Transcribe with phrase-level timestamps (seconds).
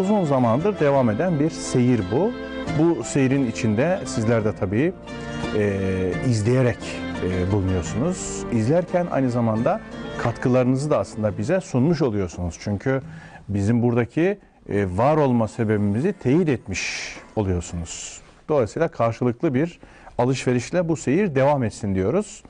[0.00, 2.32] Uzun zamandır devam eden bir seyir bu.
[2.78, 4.92] Bu seyrin içinde sizler de tabii
[5.58, 6.78] e, izleyerek
[7.24, 8.44] e, bulunuyorsunuz.
[8.52, 9.80] İzlerken aynı zamanda
[10.18, 12.56] katkılarınızı da aslında bize sunmuş oluyorsunuz.
[12.60, 13.02] Çünkü
[13.48, 14.38] bizim buradaki
[14.68, 18.20] e, var olma sebebimizi teyit etmiş oluyorsunuz.
[18.48, 19.80] Dolayısıyla karşılıklı bir
[20.18, 22.42] alışverişle bu seyir devam etsin diyoruz.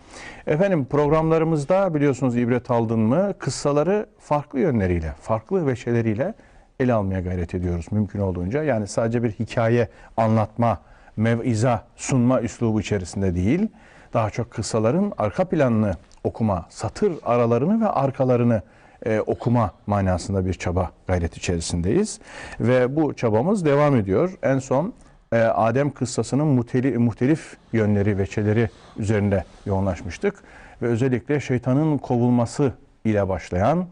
[0.47, 6.35] Efendim programlarımızda biliyorsunuz ibret aldın mı kıssaları farklı yönleriyle, farklı veçeleriyle
[6.81, 8.63] ele almaya gayret ediyoruz mümkün olduğunca.
[8.63, 10.79] Yani sadece bir hikaye anlatma,
[11.17, 13.69] meviza sunma üslubu içerisinde değil,
[14.15, 15.95] daha çok kıssaların arka planını
[16.25, 18.63] okuma, satır aralarını ve arkalarını
[19.07, 22.21] e, okuma manasında bir çaba gayret içerisindeyiz.
[22.61, 24.39] Ve bu çabamız devam ediyor.
[24.43, 24.93] En son
[25.33, 30.35] e, Adem kıssasının muteli, muhtelif yönleri, veçeleri üzerinde yoğunlaşmıştık.
[30.83, 32.73] Ve özellikle şeytanın kovulması
[33.05, 33.87] ile başlayan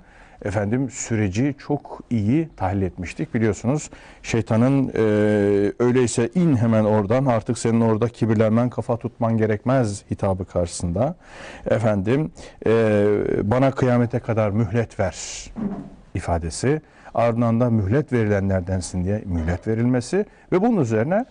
[0.45, 3.35] efendim süreci çok iyi tahlil etmiştik.
[3.35, 3.91] Biliyorsunuz
[4.23, 5.03] şeytanın e,
[5.79, 11.17] öyleyse in hemen oradan artık senin orada kibirlenmen kafa tutman gerekmez hitabı karşısında.
[11.71, 12.31] Efendim
[12.67, 12.71] e,
[13.43, 15.17] bana kıyamete kadar mühlet ver
[16.15, 16.81] ifadesi.
[17.15, 21.25] Ardından da mühlet verilenlerdensin diye mühlet verilmesi ve bunun üzerine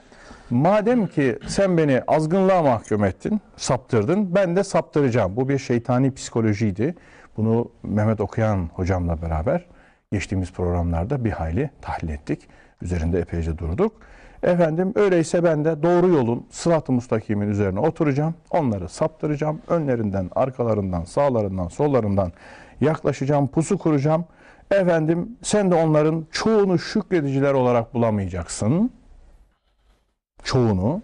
[0.50, 5.36] madem ki sen beni azgınlığa mahkum ettin, saptırdın, ben de saptıracağım.
[5.36, 6.96] Bu bir şeytani psikolojiydi.
[7.38, 9.66] Bunu Mehmet Okuyan hocamla beraber
[10.12, 12.48] geçtiğimiz programlarda bir hayli tahlil ettik.
[12.82, 13.92] Üzerinde epeyce durduk.
[14.44, 18.36] Efendim öyleyse ben de doğru yolun sırat-ı mustakimin üzerine oturacağım.
[18.52, 19.62] Onları saptıracağım.
[19.68, 22.32] Önlerinden, arkalarından, sağlarından, sollarından
[22.82, 24.26] yaklaşacağım, pusu kuracağım.
[24.72, 28.92] Efendim sen de onların çoğunu şükrediciler olarak bulamayacaksın.
[30.44, 31.02] Çoğunu.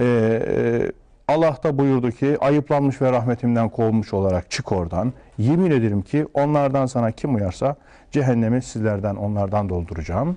[0.00, 0.92] Ee,
[1.28, 5.12] Allah da buyurdu ki ayıplanmış ve rahmetimden kovulmuş olarak çık oradan.
[5.38, 7.76] Yemin ederim ki onlardan sana kim uyarsa
[8.10, 10.36] cehennemi sizlerden onlardan dolduracağım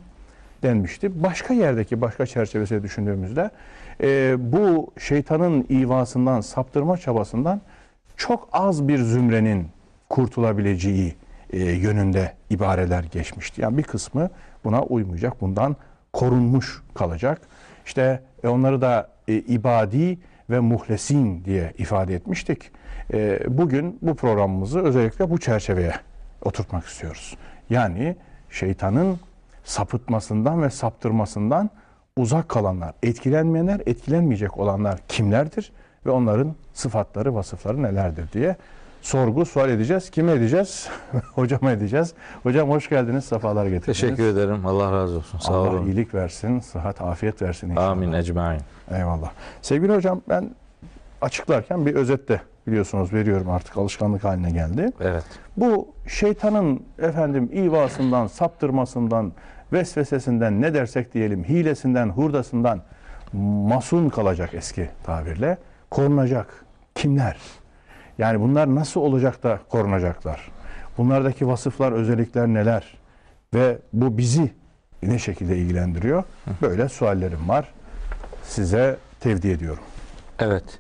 [0.64, 1.24] denmişti.
[1.24, 3.52] Başka yerdeki başka çerçevesini düşündüğümüzde
[4.04, 7.61] e, bu şeytanın ivasından, saptırma çabasından
[8.17, 9.67] çok az bir zümrenin
[10.10, 11.16] kurtulabileceği
[11.54, 13.61] e, yönünde ibareler geçmişti.
[13.61, 14.30] Yani bir kısmı
[14.64, 15.76] buna uymayacak, bundan
[16.14, 17.42] korunmuş kalacak.
[17.86, 20.20] İşte e, onları da e, ibadi
[20.50, 22.72] ve muhlesin diye ifade etmiştik.
[23.14, 25.94] E, bugün bu programımızı özellikle bu çerçeveye
[26.42, 27.38] oturtmak istiyoruz.
[27.70, 28.16] Yani
[28.49, 29.20] şeytanın
[29.64, 31.70] sapıtmasından ve saptırmasından
[32.17, 35.72] uzak kalanlar, etkilenmeyenler, etkilenmeyecek olanlar kimlerdir
[36.05, 38.55] ve onların sıfatları, vasıfları nelerdir diye
[39.02, 40.10] sorgu, sual edeceğiz.
[40.10, 40.89] Kime edeceğiz?
[41.36, 42.14] Hocama edeceğiz.
[42.43, 43.99] Hocam hoş geldiniz, sefalar getirdiniz.
[43.99, 44.66] Teşekkür ederim.
[44.66, 45.39] Allah razı olsun.
[45.39, 45.86] Sağ Allah olun.
[45.86, 47.89] iyilik versin, sıhhat, afiyet versin inşallah.
[47.89, 48.61] Amin ecmain.
[48.92, 49.32] Eyvallah.
[49.61, 50.55] Sevgili hocam ben
[51.22, 54.92] açıklarken bir özette biliyorsunuz veriyorum artık alışkanlık haline geldi.
[54.99, 55.23] Evet.
[55.58, 59.33] Bu şeytanın efendim ivasından, saptırmasından,
[59.73, 62.82] vesvesesinden ne dersek diyelim, hilesinden, hurdasından
[63.33, 65.58] masun kalacak eski tabirle.
[65.92, 66.66] Korunacak.
[66.95, 67.38] Kimler?
[68.17, 70.52] Yani bunlar nasıl olacak da korunacaklar?
[70.98, 72.98] Bunlardaki vasıflar, özellikler neler?
[73.54, 74.52] Ve bu bizi
[75.04, 76.23] ne şekilde ilgilendiriyor?
[76.61, 77.67] Böyle suallerim var.
[78.43, 79.83] Size tevdi ediyorum.
[80.39, 80.80] Evet.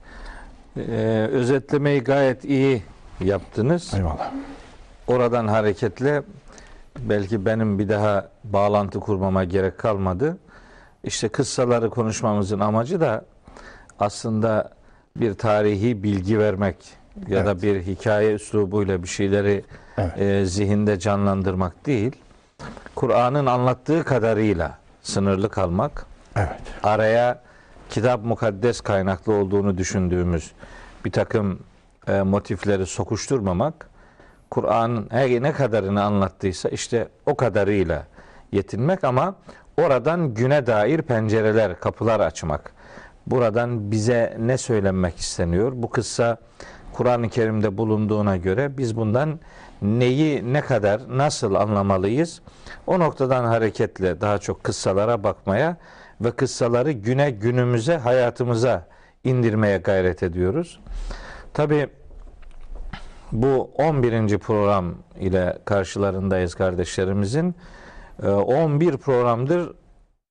[0.77, 2.83] Ee, özetlemeyi gayet iyi
[3.19, 3.93] yaptınız.
[3.93, 4.31] Eyvallah.
[5.07, 6.23] Oradan hareketle
[6.99, 10.37] belki benim bir daha bağlantı kurmama gerek kalmadı.
[11.03, 13.25] İşte kıssaları konuşmamızın amacı da
[13.99, 14.69] aslında
[15.17, 16.75] bir tarihi bilgi vermek
[17.27, 17.63] ya da Evet.
[17.63, 19.63] bir hikaye üslubuyla bir şeyleri
[19.97, 20.21] Evet.
[20.21, 22.11] e, zihinde canlandırmak değil.
[22.95, 26.05] Kur'an'ın anlattığı kadarıyla sınırlı kalmak.
[26.35, 26.49] Evet.
[26.83, 27.41] araya
[27.91, 30.51] kitap mukaddes kaynaklı olduğunu düşündüğümüz
[31.05, 31.59] bir takım
[32.07, 33.89] e, motifleri sokuşturmamak,
[34.51, 38.07] Kur'an'ın her ne kadarını anlattıysa işte o kadarıyla
[38.51, 39.35] yetinmek ama
[39.77, 42.73] oradan güne dair pencereler, kapılar açmak.
[43.27, 45.71] Buradan bize ne söylenmek isteniyor?
[45.75, 46.37] Bu kıssa
[46.93, 49.39] Kur'an-ı Kerim'de bulunduğuna göre biz bundan
[49.81, 52.41] neyi ne kadar nasıl anlamalıyız?
[52.87, 55.77] O noktadan hareketle daha çok kıssalara bakmaya
[56.21, 58.87] ve kıssaları güne günümüze hayatımıza
[59.23, 60.79] indirmeye gayret ediyoruz.
[61.53, 61.89] Tabi
[63.31, 64.37] bu 11.
[64.37, 67.55] program ile karşılarındayız kardeşlerimizin.
[68.23, 69.71] Ee, 11 programdır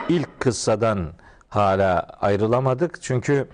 [0.08, 1.08] ilk kıssadan
[1.48, 3.02] hala ayrılamadık.
[3.02, 3.48] Çünkü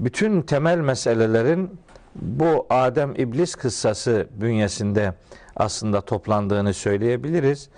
[0.00, 1.80] bütün temel meselelerin
[2.14, 5.14] bu Adem İblis kıssası bünyesinde
[5.56, 7.68] aslında toplandığını söyleyebiliriz.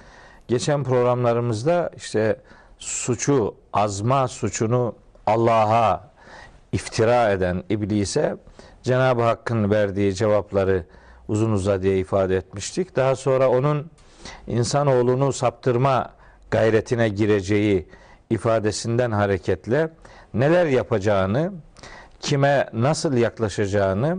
[0.48, 2.36] Geçen programlarımızda işte
[2.78, 4.94] suçu, azma suçunu
[5.26, 6.10] Allah'a
[6.72, 8.36] iftira eden iblise
[8.82, 10.86] Cenab-ı Hakk'ın verdiği cevapları
[11.28, 12.96] uzun uzadıya ifade etmiştik.
[12.96, 13.90] Daha sonra onun
[14.46, 16.12] insanoğlunu saptırma
[16.50, 17.88] gayretine gireceği
[18.30, 19.90] ifadesinden hareketle
[20.34, 21.52] neler yapacağını,
[22.20, 24.18] kime nasıl yaklaşacağını,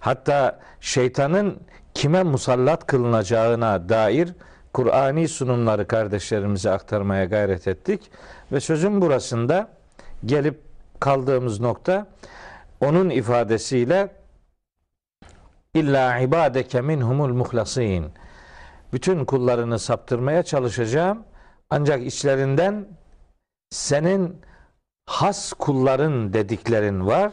[0.00, 1.60] hatta şeytanın
[1.94, 4.34] kime musallat kılınacağına dair
[4.74, 8.10] Kur'ani sunumları kardeşlerimize aktarmaya gayret ettik.
[8.52, 9.68] Ve sözün burasında
[10.26, 10.60] gelip
[11.00, 12.06] kaldığımız nokta
[12.80, 14.08] onun ifadesiyle
[15.74, 18.12] illa ibadeke minhumul muhlasin.
[18.92, 21.24] Bütün kullarını saptırmaya çalışacağım.
[21.70, 22.86] Ancak içlerinden
[23.70, 24.40] senin
[25.06, 27.32] has kulların dediklerin var.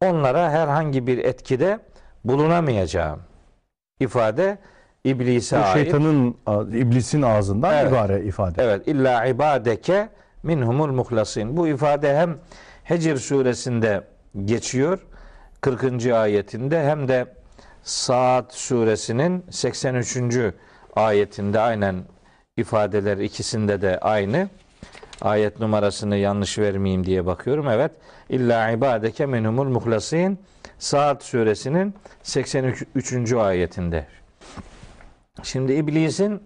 [0.00, 1.80] Onlara herhangi bir etkide
[2.24, 3.20] bulunamayacağım.
[4.00, 4.58] İfade
[5.08, 5.72] iblise Bu ait.
[5.74, 6.36] şeytanın,
[6.72, 7.92] iblisin ağzından Evet.
[7.92, 8.62] ibare ifade.
[8.64, 10.08] Evet illa ibadeke
[10.42, 11.56] minhumul muhlasin.
[11.56, 12.38] Bu ifade hem
[12.84, 14.04] Hecr suresinde
[14.44, 14.98] geçiyor
[15.60, 16.06] 40.
[16.12, 17.26] ayetinde hem de
[17.82, 20.16] Saat suresinin 83.
[20.96, 21.96] ayetinde aynen
[22.56, 24.48] ifadeler ikisinde de aynı.
[25.22, 27.68] Ayet numarasını yanlış vermeyeyim diye bakıyorum.
[27.68, 27.90] Evet.
[28.28, 30.38] İlla ibadeke minhumul muhlasin.
[30.78, 33.32] Saat suresinin 83.
[33.32, 34.06] ayetinde.
[35.42, 36.42] Şimdi iblisin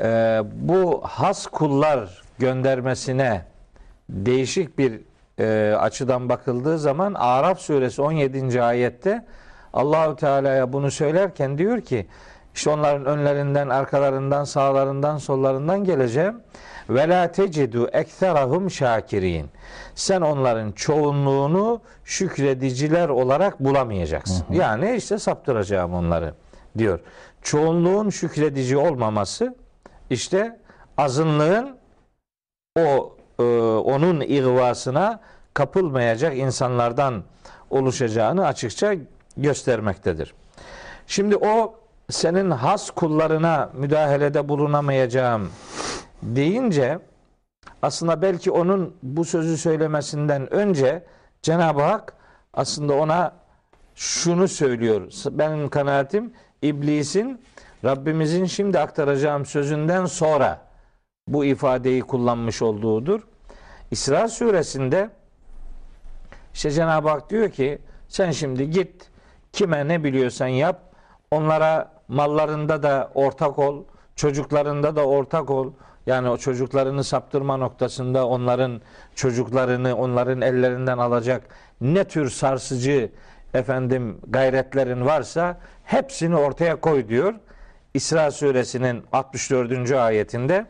[0.00, 3.44] e, bu has kullar göndermesine
[4.08, 5.00] değişik bir
[5.38, 8.62] e, açıdan bakıldığı zaman Araf suresi 17.
[8.62, 9.24] ayette
[9.72, 12.06] Allahu Teala'ya bunu söylerken diyor ki
[12.54, 16.40] işte onların önlerinden, arkalarından, sağlarından, sollarından geleceğim.
[16.88, 19.46] Ve la tecidu ekserahum şakirin.
[19.94, 24.46] Sen onların çoğunluğunu şükrediciler olarak bulamayacaksın.
[24.50, 26.34] Yani işte saptıracağım onları
[26.78, 27.00] diyor.
[27.46, 29.54] Çoğunluğun şükredici olmaması
[30.10, 30.60] işte
[30.98, 31.76] azınlığın
[32.78, 33.42] o e,
[33.78, 35.20] onun ihvasına
[35.54, 37.24] kapılmayacak insanlardan
[37.70, 38.94] oluşacağını açıkça
[39.36, 40.34] göstermektedir.
[41.06, 41.74] Şimdi o
[42.10, 45.50] senin has kullarına müdahalede bulunamayacağım
[46.22, 46.98] deyince
[47.82, 51.04] aslında belki onun bu sözü söylemesinden önce
[51.42, 52.14] Cenab-ı Hak
[52.54, 53.32] aslında ona
[53.94, 55.12] şunu söylüyor.
[55.30, 56.32] Benim kanaatim
[56.68, 57.40] iblisin
[57.84, 60.60] Rabbimizin şimdi aktaracağım sözünden sonra
[61.28, 63.20] bu ifadeyi kullanmış olduğudur.
[63.90, 65.10] İsra suresinde
[66.54, 67.78] işte Cenab-ı Hak diyor ki
[68.08, 69.10] sen şimdi git
[69.52, 70.80] kime ne biliyorsan yap
[71.30, 73.84] onlara mallarında da ortak ol
[74.16, 75.72] çocuklarında da ortak ol
[76.06, 78.80] yani o çocuklarını saptırma noktasında onların
[79.14, 81.42] çocuklarını onların ellerinden alacak
[81.80, 83.10] ne tür sarsıcı
[83.56, 87.34] efendim gayretlerin varsa hepsini ortaya koy diyor.
[87.94, 89.92] İsra suresinin 64.
[89.92, 90.66] ayetinde.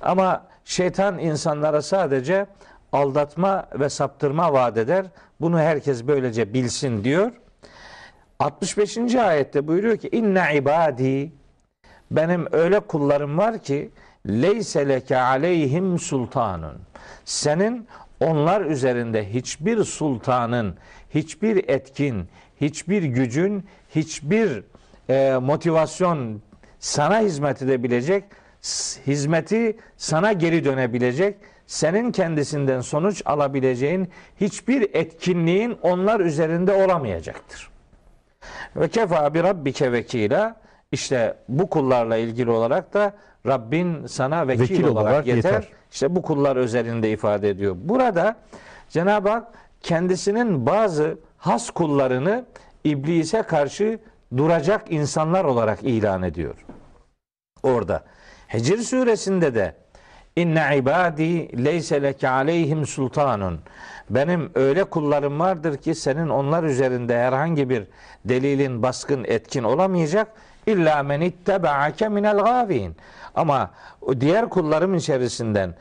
[0.00, 2.46] Ama şeytan insanlara sadece
[2.92, 5.06] aldatma ve saptırma vaat eder.
[5.40, 7.32] Bunu herkes böylece bilsin diyor.
[8.38, 9.14] 65.
[9.14, 11.32] ayette buyuruyor ki inne ibadi
[12.10, 13.90] benim öyle kullarım var ki
[14.28, 16.76] leyse leke aleyhim sultanun.
[17.24, 17.86] Senin
[18.20, 20.76] onlar üzerinde hiçbir sultanın,
[21.16, 22.28] hiçbir etkin,
[22.60, 23.64] hiçbir gücün,
[23.94, 24.62] hiçbir
[25.10, 26.42] e, motivasyon
[26.80, 28.24] sana hizmet edebilecek,
[29.06, 31.36] hizmeti sana geri dönebilecek,
[31.66, 34.08] senin kendisinden sonuç alabileceğin
[34.40, 37.70] hiçbir etkinliğin onlar üzerinde olamayacaktır.
[38.76, 40.56] Ve kefa bi rabbike vekila
[40.92, 43.12] işte bu kullarla ilgili olarak da
[43.46, 45.52] Rabbin sana vekil, Vekil olarak, olarak yeter.
[45.52, 45.68] yeter.
[45.92, 47.76] İşte bu kullar özelinde ifade ediyor.
[47.78, 48.36] Burada
[48.88, 49.46] Cenab-ı Hak
[49.86, 52.44] kendisinin bazı has kullarını
[52.84, 53.98] iblise karşı
[54.36, 56.54] duracak insanlar olarak ilan ediyor.
[57.62, 58.04] Orada.
[58.54, 59.74] Hicr suresinde de
[60.36, 63.60] İnne ibadi leyse leke aleyhim sultanun.
[64.10, 67.84] Benim öyle kullarım vardır ki senin onlar üzerinde herhangi bir
[68.24, 70.28] delilin baskın etkin olamayacak.
[70.66, 72.96] İlla men ittebaake minel gavin.
[73.34, 73.70] Ama
[74.20, 75.74] diğer kullarım içerisinden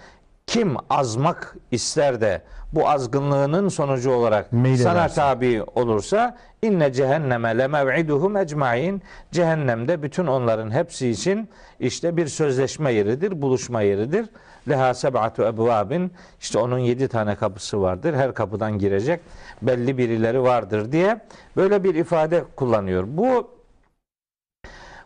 [0.47, 2.41] kim azmak ister de
[2.75, 9.01] bu azgınlığının sonucu olarak Meyil sana tabi olursa inne cehenneme le mev'iduhum ecmain
[9.31, 14.29] cehennemde bütün onların hepsi için işte bir sözleşme yeridir, buluşma yeridir.
[14.69, 18.13] Leha seb'atu ebvabin işte onun yedi tane kapısı vardır.
[18.13, 19.19] Her kapıdan girecek
[19.61, 21.21] belli birileri vardır diye
[21.57, 23.03] böyle bir ifade kullanıyor.
[23.07, 23.55] Bu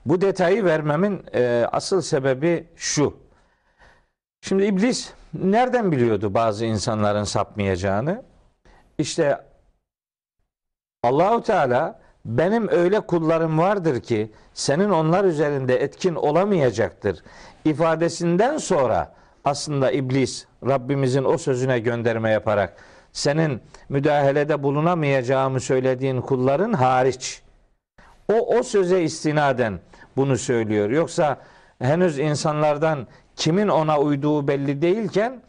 [0.06, 3.29] bu detayı vermemin e, asıl sebebi şu.
[4.42, 8.24] Şimdi iblis nereden biliyordu bazı insanların sapmayacağını?
[8.98, 9.42] İşte
[11.04, 17.24] Allahu Teala benim öyle kullarım vardır ki senin onlar üzerinde etkin olamayacaktır
[17.66, 19.14] ifadesinden sonra
[19.46, 22.78] aslında iblis Rabbimizin o sözüne gönderme yaparak
[23.12, 27.42] senin müdahalede bulunamayacağımı söylediğin kulların hariç
[28.34, 29.80] o o söze istinaden
[30.18, 30.90] bunu söylüyor.
[30.90, 31.38] Yoksa
[31.80, 33.08] henüz insanlardan
[33.40, 35.42] kimin ona uyduğu belli değilken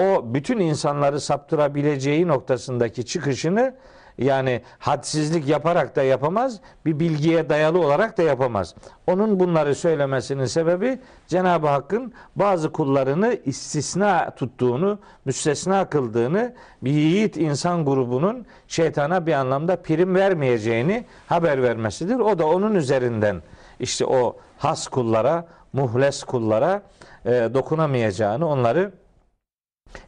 [0.00, 3.74] o bütün insanları saptırabileceği noktasındaki çıkışını
[4.18, 8.74] yani hadsizlik yaparak da yapamaz, bir bilgiye dayalı olarak da yapamaz.
[9.06, 17.84] Onun bunları söylemesinin sebebi Cenab-ı Hakk'ın bazı kullarını istisna tuttuğunu, müstesna kıldığını, bir yiğit insan
[17.84, 22.18] grubunun şeytana bir anlamda prim vermeyeceğini haber vermesidir.
[22.18, 23.42] O da onun üzerinden
[23.80, 26.82] işte o has kullara, muhles kullara
[27.24, 28.92] e, dokunamayacağını, onları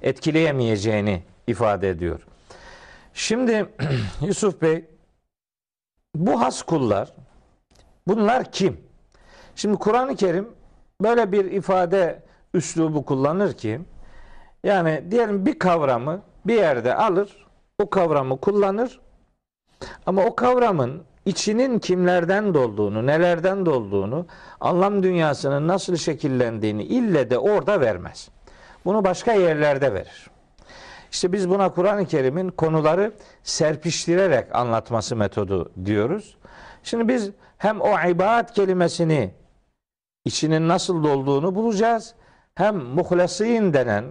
[0.02, 2.26] etkileyemeyeceğini ifade ediyor.
[3.14, 3.66] Şimdi
[4.20, 4.84] Yusuf Bey
[6.14, 7.12] bu has kullar
[8.06, 8.80] bunlar kim?
[9.56, 10.48] Şimdi Kur'an-ı Kerim
[11.00, 12.22] böyle bir ifade
[12.54, 13.80] üslubu kullanır ki
[14.64, 17.46] yani diyelim bir kavramı bir yerde alır,
[17.78, 19.00] o kavramı kullanır
[20.06, 24.26] ama o kavramın içinin kimlerden dolduğunu, nelerden dolduğunu,
[24.60, 28.28] anlam dünyasının nasıl şekillendiğini ille de orada vermez.
[28.84, 30.30] Bunu başka yerlerde verir.
[31.12, 33.12] İşte biz buna Kur'an-ı Kerim'in konuları
[33.42, 36.36] serpiştirerek anlatması metodu diyoruz.
[36.82, 39.34] Şimdi biz hem o ibadet kelimesini
[40.24, 42.14] içinin nasıl dolduğunu bulacağız.
[42.54, 44.04] Hem muhlasin denen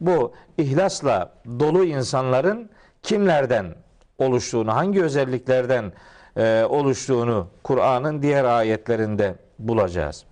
[0.00, 2.70] bu ihlasla dolu insanların
[3.02, 3.74] kimlerden
[4.18, 5.92] oluştuğunu, hangi özelliklerden
[6.36, 10.24] e, oluştuğunu Kur'an'ın diğer ayetlerinde bulacağız.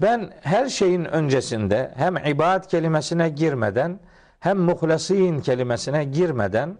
[0.00, 4.00] Ben her şeyin öncesinde hem ibadet kelimesine girmeden
[4.40, 6.76] hem muhlasin kelimesine girmeden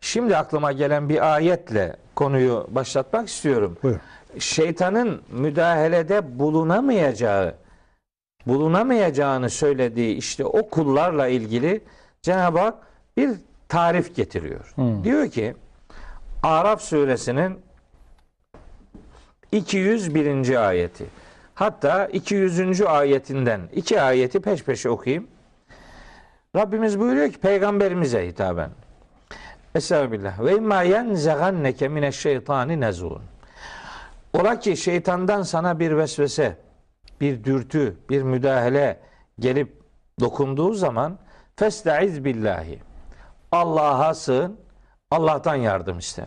[0.00, 3.78] şimdi aklıma gelen bir ayetle konuyu başlatmak istiyorum.
[3.82, 4.00] Buyurun.
[4.38, 7.54] Şeytanın müdahalede bulunamayacağı
[8.46, 11.80] bulunamayacağını söylediği işte o kullarla ilgili
[12.22, 12.74] Cenab-ı Hak
[13.16, 13.30] bir
[13.68, 14.74] tarif getiriyor.
[15.04, 15.54] Diyor ki
[16.42, 17.60] Araf suresinin
[19.52, 20.54] 201.
[20.68, 21.06] ayeti.
[21.54, 22.82] Hatta 200.
[22.82, 25.26] ayetinden iki ayeti peş peşe okuyayım.
[26.56, 28.70] Rabbimiz buyuruyor ki peygamberimize hitaben.
[29.74, 30.40] Estağfirullah.
[30.44, 33.22] Ve imma yenzeganneke mineşşeytani nezun.
[34.32, 36.56] Ola ki şeytandan sana bir vesvese,
[37.20, 39.00] bir dürtü, bir müdahale
[39.38, 39.82] gelip
[40.20, 41.18] dokunduğu zaman
[41.56, 42.78] festaiz billahi.
[43.52, 44.61] Allah'a sığın,
[45.12, 46.26] Allah'tan yardım iste.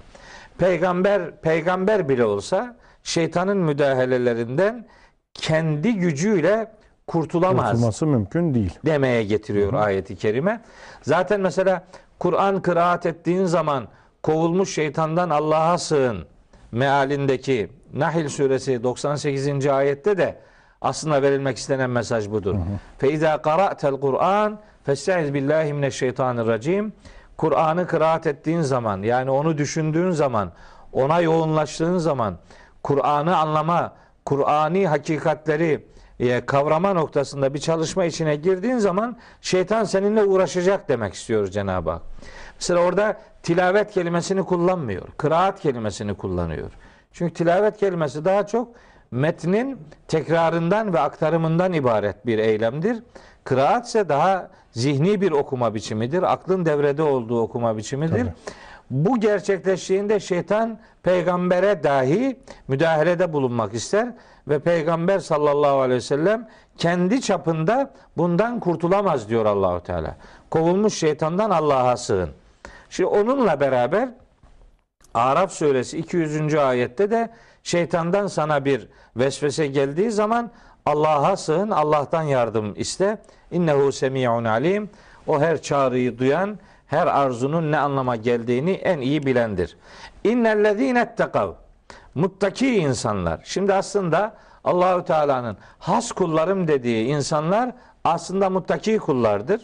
[0.58, 4.86] Peygamber peygamber bile olsa şeytanın müdahalelerinden
[5.34, 6.72] kendi gücüyle
[7.08, 8.80] kurtulamaz Kurtulması mümkün değil.
[8.86, 10.62] demeye getiriyor ayeti kerime.
[11.02, 11.84] Zaten mesela
[12.20, 13.88] Kur'an kıraat ettiğin zaman
[14.24, 16.26] kovulmuş şeytandan Allah'a sığın
[16.72, 19.68] mealindeki Nahil suresi 98.
[19.68, 20.40] ayette de
[20.82, 22.56] aslında verilmek istenen mesaj budur.
[22.98, 26.94] Fe izâ qara'tel Kur'an festaiz billahi mineşşeytanirracim.
[27.38, 30.52] Kur'an'ı kıraat ettiğin zaman yani onu düşündüğün zaman
[30.94, 32.38] ona yoğunlaştığın zaman
[32.84, 33.94] Kur'an'ı anlama,
[34.26, 35.86] Kur'ani hakikatleri
[36.20, 42.02] e, kavrama noktasında bir çalışma içine girdiğin zaman şeytan seninle uğraşacak demek istiyor Cenab-ı Hak.
[42.56, 45.08] Mesela orada tilavet kelimesini kullanmıyor.
[45.18, 46.72] Kıraat kelimesini kullanıyor.
[47.12, 48.68] Çünkü tilavet kelimesi daha çok
[49.12, 53.04] metnin tekrarından ve aktarımından ibaret bir eylemdir.
[53.46, 56.24] Kıraat ise daha zihni bir okuma biçimidir.
[56.24, 58.20] Aklın devrede olduğu okuma biçimidir.
[58.20, 58.34] Tabii.
[58.90, 64.14] Bu gerçekleştiğinde şeytan peygambere dahi müdahalede bulunmak ister
[64.48, 66.48] ve peygamber sallallahu aleyhi ve sellem
[66.78, 70.16] kendi çapında bundan kurtulamaz diyor Allahu Teala.
[70.52, 72.30] Kovulmuş şeytandan Allah'a sığın.
[72.90, 74.10] Şimdi onunla beraber
[75.14, 76.56] Araf suresi 200.
[76.56, 77.30] ayette de
[77.64, 80.52] şeytandan sana bir vesvese geldiği zaman
[80.86, 83.18] Allah'a sığın, Allah'tan yardım iste.
[83.52, 84.90] İnnehu semi'un alim.
[85.28, 89.78] O her çağrıyı duyan, her arzunun ne anlama geldiğini en iyi bilendir.
[90.24, 91.54] İnnellezîne ettekav.
[92.16, 93.42] Muttaki insanlar.
[93.44, 94.34] Şimdi aslında
[94.64, 97.72] Allahü Teala'nın has kullarım dediği insanlar
[98.04, 99.62] aslında muttaki kullardır.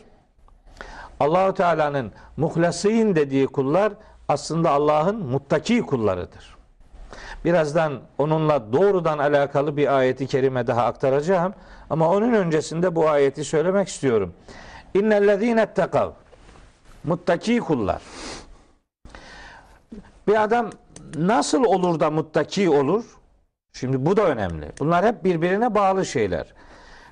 [1.19, 3.93] Allahu Teala'nın muhlasin dediği kullar
[4.27, 6.55] aslında Allah'ın muttaki kullarıdır.
[7.45, 11.53] Birazdan onunla doğrudan alakalı bir ayeti kerime daha aktaracağım.
[11.91, 14.33] Ama onun öncesinde bu ayeti söylemek istiyorum.
[14.93, 16.11] İnnellezîne ettekav.
[17.03, 18.01] Muttaki kullar.
[20.27, 20.69] Bir adam
[21.15, 23.03] nasıl olur da muttaki olur?
[23.73, 24.71] Şimdi bu da önemli.
[24.79, 26.53] Bunlar hep birbirine bağlı şeyler.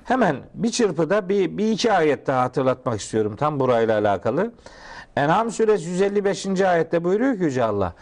[0.04, 4.52] Hemen bir çırpıda bir, bir iki ayet daha hatırlatmak istiyorum tam burayla alakalı.
[5.16, 6.60] En'am suresi 155.
[6.60, 7.94] ayette buyuruyor ki Yüce Allah.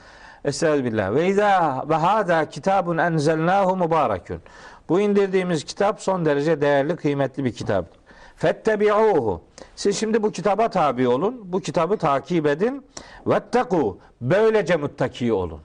[0.45, 1.15] Estağfirullah.
[1.15, 4.41] Ve izâ ve hâdâ kitabun enzelnâhu mübârekün.
[4.89, 8.01] Bu indirdiğimiz kitap son derece değerli, kıymetli bir kitaptır.
[8.37, 9.43] Fettebi'uhu.
[9.77, 11.41] Siz şimdi bu kitaba tabi olun.
[11.45, 12.87] Bu kitabı takip edin.
[13.27, 13.97] Vettekû.
[14.21, 15.61] Böylece muttaki olun.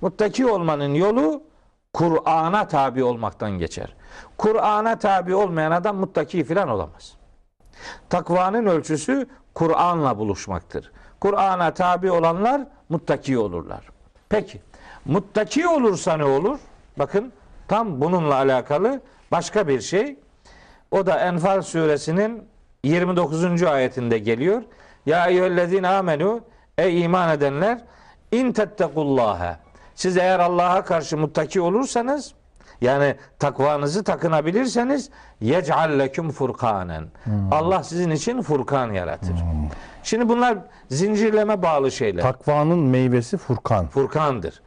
[0.00, 1.42] Muttaki olmanın yolu
[1.92, 3.94] Kur'an'a tabi olmaktan geçer.
[4.38, 7.12] Kur'an'a tabi olmayan adam muttaki filan olamaz.
[8.10, 10.92] Takvanın ölçüsü Kur'an'la buluşmaktır.
[11.20, 13.88] Kur'an'a tabi olanlar muttaki olurlar.
[14.28, 14.60] Peki,
[15.04, 16.58] muttaki olursa ne olur?
[16.98, 17.32] Bakın
[17.68, 19.00] tam bununla alakalı
[19.32, 20.18] başka bir şey.
[20.90, 22.48] O da Enfal suresinin
[22.84, 23.62] 29.
[23.62, 24.62] ayetinde geliyor.
[25.06, 26.40] Ya eyyühellezine amenu
[26.78, 27.78] ey iman edenler
[28.32, 29.56] in tettekullâhe
[29.94, 32.34] siz eğer Allah'a karşı muttaki olursanız
[32.80, 37.04] yani takvanızı takınabilirseniz yec'al leküm furkanen.
[37.50, 39.34] Allah sizin için furkan yaratır.
[40.02, 40.58] Şimdi bunlar
[40.90, 42.22] zincirleme bağlı şeyler.
[42.22, 43.86] Takvanın meyvesi Furkan.
[43.86, 44.62] Furkandır.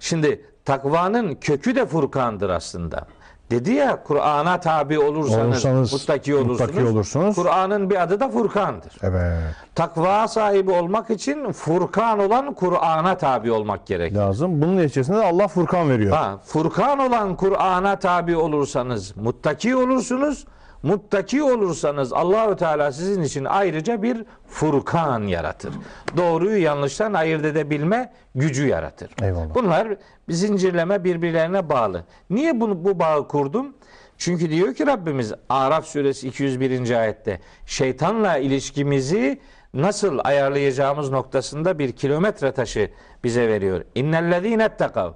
[0.00, 3.06] Şimdi takvanın kökü de Furkandır aslında.
[3.50, 6.60] Dedi ya Kur'an'a tabi olursanız, Olursanız muttaki olursunuz.
[6.60, 7.34] muttaki olursunuz.
[7.36, 8.92] Kur'an'ın bir adı da Furkan'dır.
[9.02, 9.38] Evet.
[9.74, 14.14] Takva sahibi olmak için Furkan olan Kur'an'a tabi olmak gerek.
[14.16, 14.62] Lazım.
[14.62, 16.16] Bunun neticesinde de Allah Furkan veriyor.
[16.16, 20.44] Ha, Furkan olan Kur'an'a tabi olursanız muttaki olursunuz.
[20.82, 25.74] Muttaki olursanız Allahü Teala sizin için ayrıca bir Furkan yaratır.
[26.16, 29.10] Doğruyu yanlıştan ayırt edebilme gücü yaratır.
[29.22, 29.54] Eyvallah.
[29.54, 29.88] Bunlar
[30.28, 32.04] bir zincirleme birbirlerine bağlı.
[32.30, 33.74] Niye bunu bu bağı kurdum?
[34.18, 36.90] Çünkü diyor ki Rabbimiz Araf suresi 201.
[37.00, 39.40] ayette şeytanla ilişkimizi
[39.74, 42.90] nasıl ayarlayacağımız noktasında bir kilometre taşı
[43.24, 43.84] bize veriyor.
[43.94, 45.12] İnnellezîne ettekav.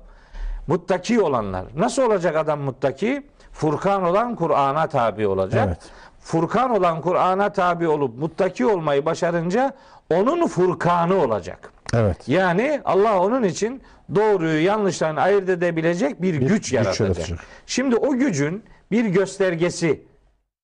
[0.67, 1.65] Muttaki olanlar.
[1.77, 3.27] Nasıl olacak adam muttaki?
[3.57, 5.67] Furkan olan Kur'an'a tabi olacak.
[5.69, 5.79] Evet.
[6.21, 9.73] Furkan olan Kur'an'a tabi olup muttaki olmayı başarınca
[10.15, 11.73] onun furkanı olacak.
[11.95, 12.29] Evet.
[12.29, 13.83] Yani Allah onun için
[14.15, 17.01] doğruyu yanlıştan ayırt edebilecek bir, güç, güç yaratacak.
[17.01, 17.39] yaratacak.
[17.67, 20.03] Şimdi o gücün bir göstergesi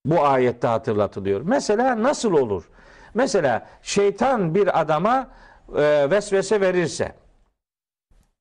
[0.06, 1.40] bu ayette hatırlatılıyor.
[1.44, 2.64] Mesela nasıl olur?
[3.14, 5.28] Mesela şeytan bir adama
[5.76, 7.12] e, vesvese verirse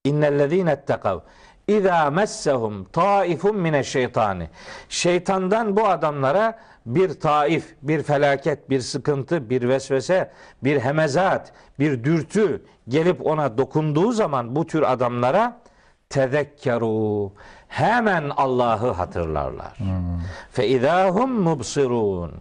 [0.04, 1.20] İnnellezîne ettekav
[1.78, 4.50] İzâ messehum taifun mineşşeytani.
[4.90, 10.32] Şeytandan bu adamlara bir taif, bir felaket, bir sıkıntı, bir vesvese,
[10.64, 15.62] bir hemezat, bir dürtü gelip ona dokunduğu zaman bu tür adamlara
[16.10, 17.32] tezekkeru
[17.68, 19.78] hemen Allah'ı hatırlarlar.
[20.52, 22.32] Fe idahum mubsirun.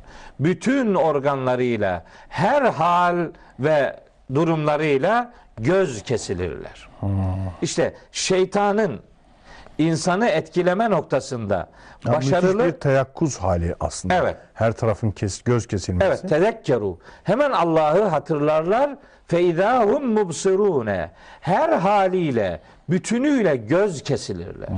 [0.40, 4.00] Bütün organlarıyla, her hal ve
[4.34, 6.88] durumlarıyla göz kesilirler.
[7.62, 9.00] İşte şeytanın
[9.80, 11.68] insanı etkileme noktasında
[12.06, 14.14] Ya başarılı bir teyakkuz hali aslında.
[14.14, 14.36] Evet.
[14.54, 16.06] Her tarafın kes, göz kesilmesi.
[16.06, 16.98] Evet, tezekkeru.
[17.24, 18.96] Hemen Allah'ı hatırlarlar.
[19.26, 21.10] Feidahum mubsirune.
[21.40, 24.68] Her haliyle, bütünüyle göz kesilirler.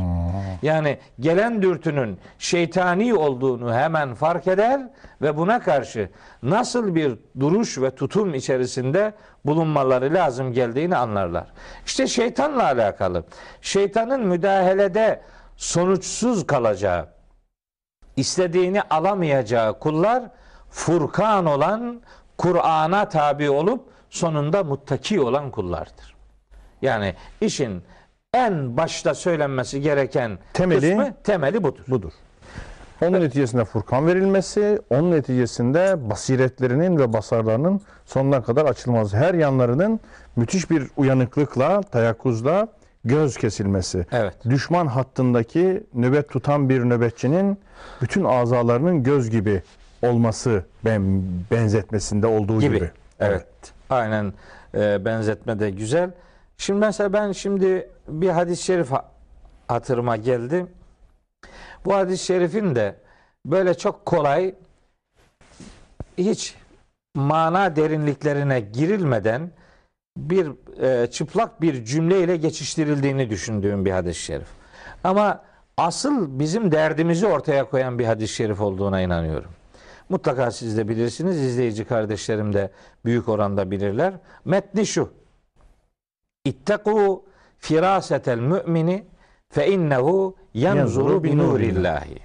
[0.62, 4.80] Yani gelen dürtünün şeytani olduğunu hemen fark eder
[5.22, 6.08] ve buna karşı
[6.42, 9.12] nasıl bir duruş ve tutum içerisinde
[9.44, 11.46] bulunmaları lazım geldiğini anlarlar.
[11.86, 13.24] İşte şeytanla alakalı.
[13.60, 15.20] Şeytanın müdahalede
[15.56, 17.08] sonuçsuz kalacağı,
[18.16, 20.22] istediğini alamayacağı kullar
[20.70, 22.00] Furkan olan
[22.38, 26.14] Kur'an'a tabi olup sonunda muttaki olan kullardır.
[26.82, 27.82] Yani işin
[28.34, 31.84] en başta söylenmesi gereken Temeli- kısmı temeli budur.
[31.88, 32.12] Budur.
[33.02, 39.16] Onun neticesinde Furkan verilmesi, onun neticesinde basiretlerinin ve basarlarının sonuna kadar açılması.
[39.16, 40.00] Her yanlarının
[40.36, 42.68] müthiş bir uyanıklıkla, teyakkuzla
[43.04, 44.06] göz kesilmesi.
[44.12, 44.34] Evet.
[44.50, 47.58] Düşman hattındaki nöbet tutan bir nöbetçinin
[48.02, 49.62] bütün azalarının göz gibi
[50.02, 52.76] olması ben benzetmesinde olduğu gibi.
[52.76, 52.90] gibi.
[53.20, 53.46] Evet.
[53.90, 54.32] Aynen
[54.74, 56.10] e, benzetme de güzel.
[56.58, 59.08] Şimdi mesela ben şimdi bir hadis-i şerif ha-
[59.68, 60.66] hatırıma geldi.
[61.84, 62.96] Bu hadis-i şerifin de
[63.46, 64.54] böyle çok kolay
[66.18, 66.54] hiç
[67.14, 69.50] mana derinliklerine girilmeden
[70.16, 70.50] bir
[70.82, 74.48] e, çıplak bir cümleyle geçiştirildiğini düşündüğüm bir hadis-i şerif.
[75.04, 75.44] Ama
[75.76, 79.50] asıl bizim derdimizi ortaya koyan bir hadis-i şerif olduğuna inanıyorum.
[80.08, 81.40] Mutlaka siz de bilirsiniz.
[81.40, 82.70] izleyici kardeşlerim de
[83.04, 84.14] büyük oranda bilirler.
[84.44, 85.12] Metni şu.
[86.46, 87.22] İttekû
[87.58, 89.04] firasetel mümini
[89.52, 92.18] fe innehu yanzuru bi nurillahi.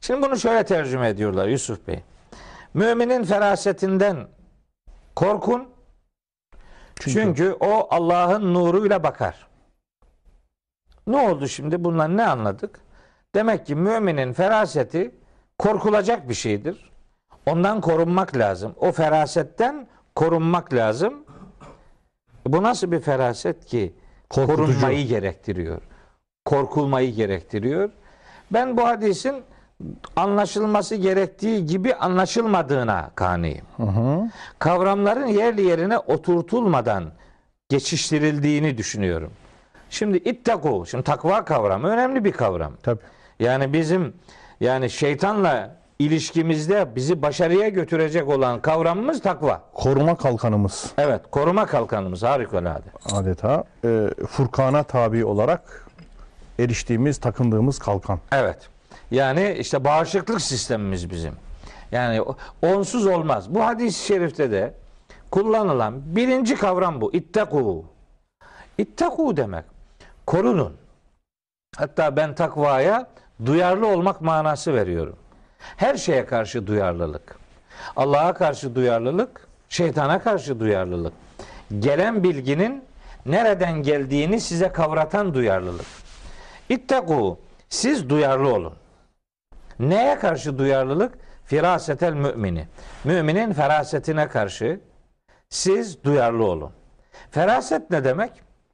[0.00, 2.02] Şimdi bunu şöyle tercüme ediyorlar Yusuf Bey.
[2.74, 4.28] Müminin ferasetinden
[5.16, 5.68] korkun.
[7.00, 9.46] Çünkü, o Allah'ın nuruyla bakar.
[11.06, 11.84] Ne oldu şimdi?
[11.84, 12.80] Bundan ne anladık?
[13.34, 15.14] Demek ki müminin feraseti
[15.58, 16.92] korkulacak bir şeydir.
[17.46, 18.74] Ondan korunmak lazım.
[18.76, 21.24] O ferasetten korunmak lazım.
[22.46, 23.94] Bu nasıl bir feraset ki?
[24.30, 24.66] Korkutucu.
[24.66, 25.82] Korunmayı gerektiriyor.
[26.46, 27.90] Korkulmayı gerektiriyor.
[28.50, 29.42] Ben bu hadisin
[30.16, 33.64] anlaşılması gerektiği gibi anlaşılmadığına kaniyim.
[34.58, 37.04] Kavramların yerli yerine oturtulmadan
[37.68, 39.30] geçiştirildiğini düşünüyorum.
[39.90, 42.72] Şimdi ittaku, şimdi takva kavramı önemli bir kavram.
[42.82, 43.00] Tabii.
[43.40, 44.14] Yani bizim
[44.60, 49.62] yani şeytanla ilişkimizde bizi başarıya götürecek olan kavramımız takva.
[49.74, 52.84] Koruma kalkanımız Evet, koruma kalkanımız harikulade.
[53.12, 55.85] adeta e, Furkan'a tabi olarak
[56.58, 58.20] eriştiğimiz, takındığımız kalkan.
[58.32, 58.68] Evet.
[59.10, 61.34] Yani işte bağışıklık sistemimiz bizim.
[61.92, 62.22] Yani
[62.62, 63.54] onsuz olmaz.
[63.54, 64.74] Bu hadis-i şerifte de
[65.30, 67.12] kullanılan birinci kavram bu.
[67.12, 67.84] İttaku.
[68.78, 69.64] İttaku demek.
[70.26, 70.76] Korunun.
[71.76, 73.06] Hatta ben takvaya
[73.46, 75.16] duyarlı olmak manası veriyorum.
[75.58, 77.38] Her şeye karşı duyarlılık.
[77.96, 81.12] Allah'a karşı duyarlılık, şeytana karşı duyarlılık.
[81.78, 82.84] Gelen bilginin
[83.26, 85.86] nereden geldiğini size kavratan duyarlılık.
[86.68, 87.38] İttaku.
[87.68, 88.74] Siz duyarlı olun.
[89.78, 91.14] Neye karşı duyarlılık?
[91.44, 92.68] Firasetel mümini.
[93.04, 94.80] Müminin ferasetine karşı
[95.48, 96.72] siz duyarlı olun.
[97.30, 98.32] Feraset ne demek?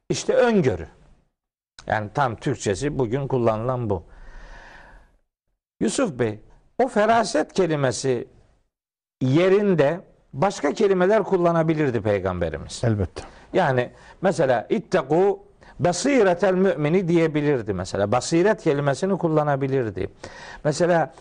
[0.09, 0.87] İşte öngörü.
[1.87, 4.03] Yani tam Türkçesi bugün kullanılan bu.
[5.79, 6.39] Yusuf Bey,
[6.83, 8.27] o feraset kelimesi
[9.21, 10.01] yerinde
[10.33, 12.81] başka kelimeler kullanabilirdi peygamberimiz.
[12.83, 13.23] Elbette.
[13.53, 15.47] Yani mesela ittaku
[15.79, 18.11] basiretel mümini diyebilirdi mesela.
[18.11, 20.09] Basiret kelimesini kullanabilirdi.
[20.63, 21.13] Mesela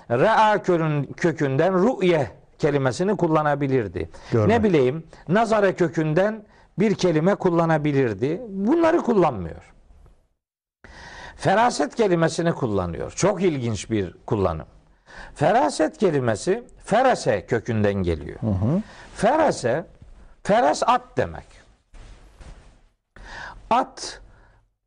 [0.63, 4.11] körün kökünden ru'ye kelimesini kullanabilirdi.
[4.33, 4.49] Görmek.
[4.49, 6.45] Ne bileyim nazare kökünden
[6.79, 8.43] bir kelime kullanabilirdi.
[8.49, 9.73] Bunları kullanmıyor.
[11.37, 13.13] Feraset kelimesini kullanıyor.
[13.17, 14.67] Çok ilginç bir kullanım.
[15.35, 18.39] Feraset kelimesi ferase kökünden geliyor.
[19.15, 19.87] Ferase,
[20.43, 21.47] feras at demek.
[23.71, 24.21] At,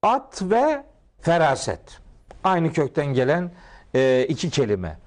[0.06, 0.84] at ve
[1.22, 2.00] feraset.
[2.44, 3.52] Aynı kökten gelen
[3.96, 4.98] e, iki kelime.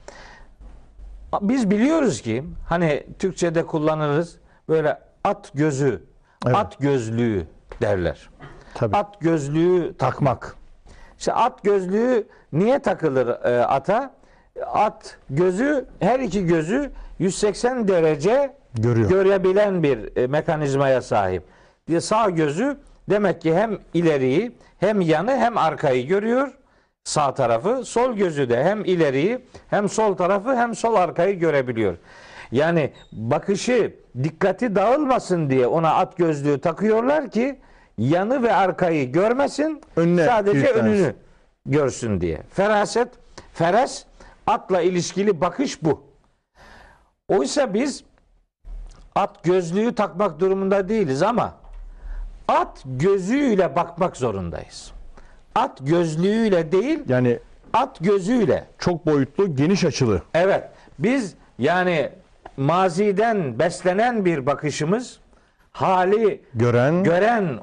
[1.41, 4.37] Biz biliyoruz ki hani Türkçe'de kullanırız
[4.69, 6.03] böyle at gözü,
[6.47, 6.57] Evet.
[6.57, 7.47] at gözlüğü
[7.83, 8.31] derler.
[8.75, 8.97] Tabii.
[8.97, 10.57] At gözlüğü Takmak.
[11.19, 14.15] işte at gözlüğü niye takılır e, ata?
[14.67, 19.09] At gözü her iki gözü 180 derece Görüyor.
[19.11, 21.43] görebilen bir e, mekanizmaya sahip.
[21.89, 22.77] Diye sağ gözü
[23.11, 26.59] demek ki hem ileriyi hem yanı hem arkayı görüyor
[27.05, 27.85] sağ tarafı.
[27.85, 29.39] Sol gözü de hem ileriyi
[29.71, 31.97] hem sol tarafı hem sol arkayı görebiliyor.
[32.53, 37.59] Yani bakışı dikkati dağılmasın diye ona at gözlüğü takıyorlar ki
[37.99, 39.81] yanı ve arkayı görmesin.
[39.97, 41.15] Önüne sadece önünü
[41.67, 42.43] görsün diye.
[42.51, 43.09] Feraset,
[43.55, 44.05] feres
[44.47, 46.03] atla ilişkili bakış bu.
[47.29, 48.05] Oysa biz
[49.15, 51.58] at gözlüğü takmak durumunda değiliz ama
[52.49, 54.93] at gözüyle bakmak zorundayız.
[55.55, 57.39] At gözlüğüyle değil, Yani
[57.73, 58.65] at gözüyle.
[58.79, 60.23] çok boyutlu, geniş açılı.
[60.35, 60.65] Evet,
[60.99, 62.11] biz yani
[62.57, 65.19] maziden beslenen bir bakışımız
[65.73, 67.59] hali Gören gören,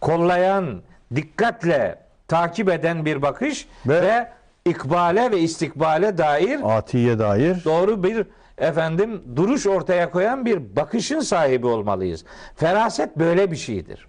[0.00, 0.82] kollayan,
[1.14, 1.98] dikkatle
[2.28, 4.28] takip eden bir bakış ve, Ve-
[4.64, 8.26] ikbale ve istikbale dair atiye dair doğru bir
[8.58, 12.24] efendim duruş ortaya koyan bir bakışın sahibi olmalıyız.
[12.56, 14.07] Feraset böyle bir şeydir.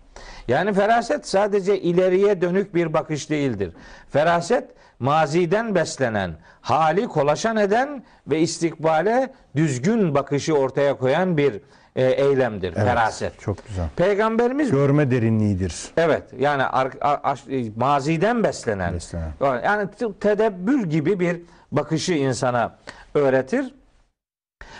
[0.49, 3.73] Yani feraset sadece ileriye dönük bir bakış değildir.
[4.09, 6.31] Feraset maziden beslenen,
[6.61, 11.61] hali kolaşan eden ve istikbale düzgün bakışı ortaya koyan bir
[11.95, 12.73] e, eylemdir.
[12.75, 13.39] Evet, Feraset.
[13.39, 13.85] Çok güzel.
[13.95, 15.75] Peygamberimiz Görme derinliğidir.
[15.97, 17.43] Evet yani ar- a- aş-
[17.75, 19.31] maziden beslenen, Beslenen.
[19.41, 22.75] yani tedebbür gibi bir bakışı insana
[23.15, 23.73] öğretir.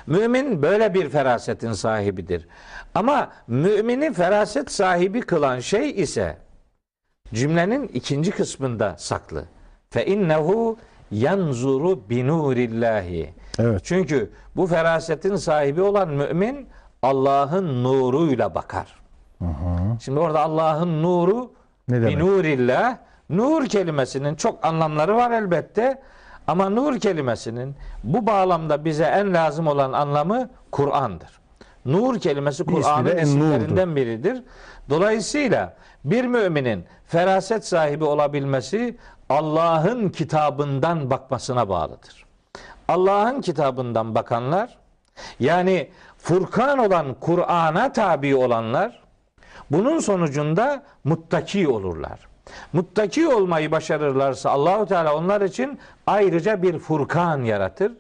[0.08, 2.48] Mümin böyle bir ferasetin sahibidir.
[2.96, 6.38] Ama mümini feraset sahibi kılan şey ise
[7.34, 9.46] cümlenin ikinci kısmında saklı.
[9.90, 10.78] Fe innehu
[11.12, 13.34] yanzuru binurillahi.
[13.60, 13.82] Evet.
[13.84, 16.68] Çünkü bu ferasetin sahibi olan mümin
[17.02, 19.00] Allah'ın nuruyla bakar.
[20.02, 21.52] Şimdi orada Allah'ın nuru
[21.88, 22.18] Ne demek?
[22.18, 22.98] binurillah
[23.30, 26.02] nur kelimesinin çok anlamları var elbette.
[26.50, 31.40] Ama nur kelimesinin bu bağlamda bize en lazım olan anlamı Kur'an'dır.
[31.86, 34.44] Nur kelimesi Kur'an'ın isimlerinden biridir.
[34.90, 35.74] Dolayısıyla
[36.06, 38.98] bir müminin feraset sahibi olabilmesi
[39.30, 42.26] Allah'ın kitabından bakmasına bağlıdır.
[42.88, 44.78] Allah'ın kitabından bakanlar
[45.40, 49.00] yani Furkan olan Kur'an'a tabi olanlar
[49.72, 52.29] bunun sonucunda muttaki olurlar.
[52.74, 57.92] Muttaki olmayı başarırlarsa Allahu Teala onlar için ayrıca bir Furkan yaratır.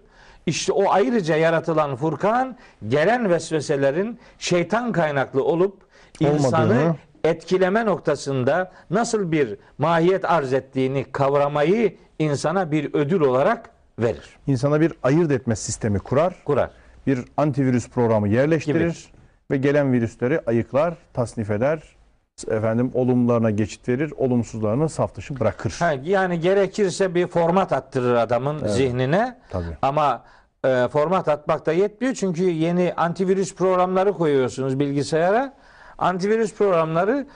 [0.45, 2.57] İşte o ayrıca yaratılan Furkan
[2.87, 5.77] gelen vesveselerin şeytan kaynaklı olup
[6.19, 6.95] insanı Olmadığını.
[7.23, 14.93] etkileme noktasında nasıl bir mahiyet arz ettiğini kavramayı insana bir ödül olarak verir, İnsana bir
[15.03, 16.35] ayırt etme sistemi kurar.
[16.45, 16.69] kurar.
[17.07, 18.93] Bir antivirüs programı yerleştirir Gibi.
[19.51, 21.79] ve gelen virüsleri ayıklar, tasnif eder,
[22.47, 25.75] efendim olumlarına geçit verir, olumsuzlarını saf dışı bırakır.
[25.79, 29.37] Ha, yani gerekirse bir format attırır adamın zihnine.
[29.49, 29.77] Tabii.
[29.81, 30.23] Ama
[30.65, 35.53] e, format atmak da yetmiyor çünkü yeni antivirüs programları koyuyorsunuz bilgisayara.
[35.97, 37.27] Antivirüs programları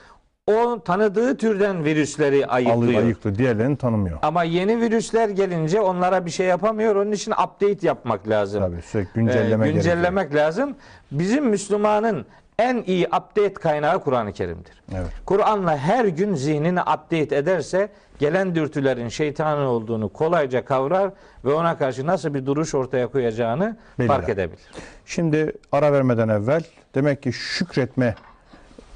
[0.48, 3.04] o tanıdığı türden virüsleri ayıklıyor.
[3.04, 3.36] Ayıklı.
[3.36, 4.20] Diğerlerini tanımıyor.
[4.22, 6.96] Ama yeni virüsler gelince onlara bir şey yapamıyor.
[6.96, 8.62] Onun için update yapmak lazım.
[8.62, 9.74] Tabii sürekli güncelleme Ee, gerekiyor.
[9.74, 10.76] güncellemek lazım.
[11.12, 12.26] Bizim Müslümanın
[12.60, 14.84] en iyi update kaynağı Kur'an-ı Kerim'dir.
[14.96, 15.08] Evet.
[15.26, 17.90] Kur'an'la her gün zihnini update ederse
[18.20, 21.12] gelen dürtülerin şeytanın olduğunu kolayca kavrar
[21.46, 24.16] ve ona karşı nasıl bir duruş ortaya koyacağını Belirler.
[24.16, 24.62] fark edebilir.
[25.06, 26.64] Şimdi ara vermeden evvel
[26.96, 28.16] demek ki şükretme,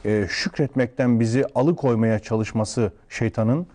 [0.06, 3.68] e, şükretmekten bizi alıkoymaya çalışması şeytanın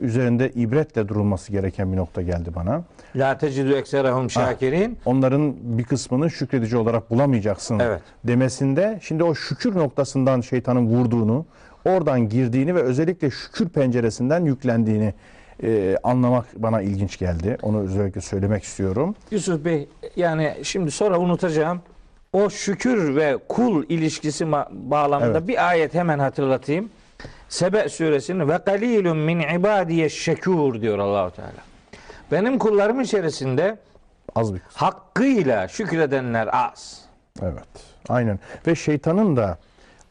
[0.00, 2.82] üzerinde ibretle durulması gereken bir nokta geldi bana.
[3.16, 4.98] La tecidü ekserahum şakirin.
[5.04, 8.00] Onların bir kısmını şükredici olarak bulamayacaksın Evet.
[8.24, 11.46] demesinde şimdi o şükür noktasından şeytanın vurduğunu,
[11.84, 15.14] oradan girdiğini ve özellikle şükür penceresinden yüklendiğini
[15.62, 17.58] e, anlamak bana ilginç geldi.
[17.62, 19.14] Onu özellikle söylemek istiyorum.
[19.30, 21.80] Yusuf Bey yani şimdi sonra unutacağım.
[22.32, 25.48] O şükür ve kul ilişkisi bağlamında Evet.
[25.48, 26.90] bir ayet hemen hatırlatayım.
[27.48, 31.52] Sebe suresinin ve qalilun min ibadiye şekur diyor Allahu Teala.
[32.32, 33.76] Benim kullarım içerisinde
[34.34, 37.00] Az bir hakkıyla şükredenler az.
[37.42, 37.68] Evet.
[38.08, 38.38] Aynen.
[38.66, 39.58] Ve şeytanın da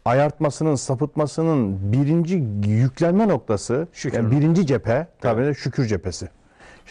[0.06, 2.36] ayartmasının, sapıtmasının birinci
[2.70, 4.18] yüklenme noktası, Şükür.
[4.18, 6.30] yani birinci cephe tabii de şükür cephesi.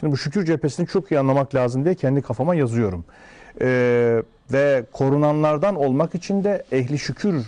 [0.00, 3.04] Şimdi bu şükür cephesini çok iyi anlamak lazım diye kendi kafama yazıyorum.
[3.60, 7.46] Ee, ve korunanlardan olmak için de ehli şükür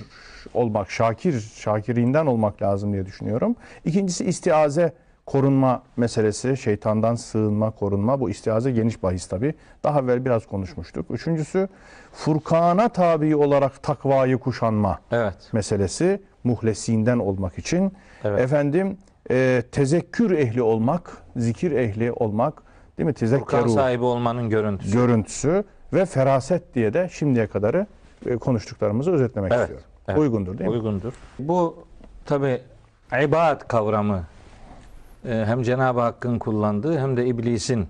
[0.55, 3.57] olmak, şakir, şakirinden olmak lazım diye düşünüyorum.
[3.85, 4.93] İkincisi istiaze
[5.27, 8.21] korunma meselesi, şeytandan sığınma, korunma.
[8.21, 9.55] Bu istiaze geniş bahis tabii.
[9.85, 11.07] Daha evvel biraz konuşmuştuk.
[11.11, 11.69] Üçüncüsü
[12.13, 15.35] Furkan'a tabi olarak takvayı kuşanma Evet.
[15.53, 17.93] meselesi muhlesinden olmak için.
[18.25, 18.41] Evet.
[18.41, 18.97] Efendim
[19.31, 22.63] e, tezekkür ehli olmak, zikir ehli olmak,
[22.99, 23.13] değil mi?
[23.15, 24.93] Furkan Tezekkeru sahibi olmanın görüntüsü.
[24.93, 27.87] görüntüsü ve feraset diye de şimdiye kadarı
[28.27, 29.87] e, konuştuklarımızı özetlemek Evet, istiyorum.
[30.09, 30.19] Evet.
[30.19, 30.77] Uygundur değil mi?
[30.77, 31.13] Uygundur.
[31.39, 31.85] Bu
[32.27, 32.61] tabi
[33.25, 34.23] ibad kavramı
[35.29, 37.89] e, hem Cenab-ı Hakk'ın kullandığı hem de iblisin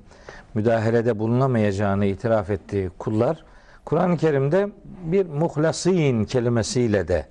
[0.54, 3.44] müdahalede bulunamayacağını itiraf ettiği kullar
[3.84, 4.68] Kur'an-ı Kerim'de
[5.04, 7.26] bir muhlasin kelimesiyle de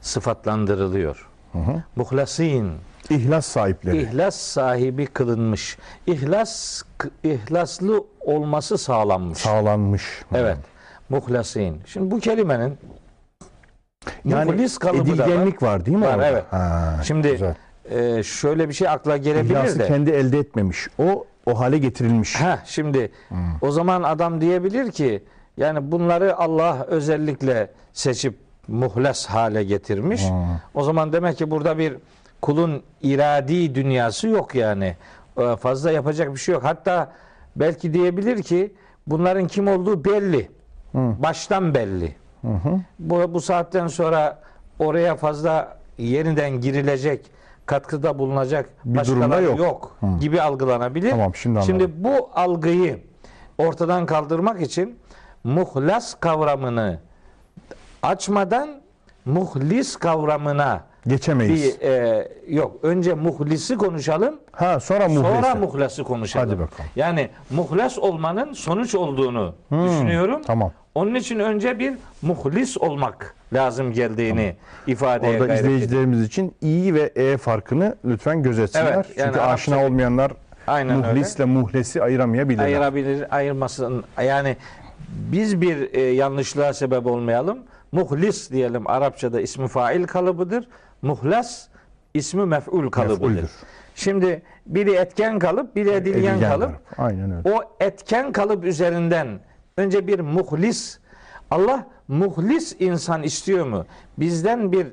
[0.00, 1.28] sıfatlandırılıyor.
[1.96, 2.72] Muhlasin,
[3.10, 4.02] İhlas sahipleri.
[4.02, 5.78] ihlas sahibi kılınmış.
[6.06, 6.82] İhlas
[7.24, 9.38] ihlaslı olması sağlanmış.
[9.38, 10.22] Sağlanmış.
[10.34, 10.58] Evet.
[11.08, 11.80] Muhlasin.
[11.86, 12.78] Şimdi bu kelimenin
[14.24, 15.52] Yani muhlis kalıbı da var.
[15.62, 16.04] var değil mi?
[16.06, 16.26] Var, orada?
[16.28, 16.44] evet.
[16.50, 17.54] Ha, Şimdi güzel.
[17.90, 19.86] e, şöyle bir şey akla gelebilir İhlası de.
[19.86, 20.88] kendi elde etmemiş.
[20.98, 22.34] O o hale getirilmiş.
[22.34, 23.38] Ha şimdi Hmm.
[23.62, 25.22] o zaman adam diyebilir ki
[25.56, 30.28] yani bunları Allah özellikle seçip muhles hale getirmiş.
[30.30, 30.36] Hmm.
[30.74, 31.96] O zaman demek ki burada bir
[32.42, 34.96] kulun iradi dünyası yok yani.
[35.38, 36.64] E, Fazla yapacak bir şey yok.
[36.64, 37.12] Hatta
[37.56, 38.72] belki diyebilir ki
[39.06, 40.50] bunların kim olduğu belli.
[40.94, 42.14] Baştan belli.
[42.98, 44.38] Bu, bu saatten sonra
[44.78, 47.26] oraya fazla yeniden girilecek,
[47.66, 49.96] katkıda bulunacak Bir başkaları yok, yok.
[50.20, 51.10] gibi algılanabilir.
[51.10, 51.80] Tamam, şimdi anladım.
[51.80, 53.00] Şimdi bu algıyı
[53.58, 54.98] ortadan kaldırmak için
[55.44, 56.98] muhlas kavramını
[58.02, 58.68] açmadan
[59.24, 61.80] muhlis kavramına Geçemeyiz.
[61.80, 65.34] bir e, yok önce muhlisi konuşalım ha sonra muhlesi.
[65.42, 66.48] sonra muhlası konuşalım.
[66.48, 66.90] Hadi bakalım.
[66.96, 70.42] Yani muhlas olmanın sonuç olduğunu düşünüyorum.
[70.46, 70.72] Tamam.
[70.98, 74.56] Onun için önce bir muhlis olmak lazım geldiğini
[74.86, 78.92] ifadeye Orada gayret izleyicilerimiz için i ve e farkını lütfen gözetsinler.
[78.92, 80.32] Evet, yani Çünkü aşina olmayanlar
[80.66, 81.08] Aynen öyle.
[81.08, 82.64] muhlisle muhlesi ayıramayabilirler.
[82.64, 84.04] ayırabilir, ayırmasın.
[84.24, 84.56] Yani
[85.08, 87.58] biz bir e, yanlışlığa sebep olmayalım.
[87.92, 90.68] Muhlis diyelim Arapçada ismi fail kalıbıdır.
[91.02, 91.68] Muhlas
[92.14, 93.28] ismi mef'ul kalıbıdır.
[93.28, 93.50] Mef'uldür.
[93.94, 96.70] Şimdi biri etken kalıp biri edilgen, Edilgen kalıp.
[96.98, 97.54] Aynen öyle.
[97.56, 99.28] O etken kalıp üzerinden
[99.78, 100.98] önce bir muhlis
[101.50, 103.86] Allah muhlis insan istiyor mu?
[104.18, 104.86] Bizden bir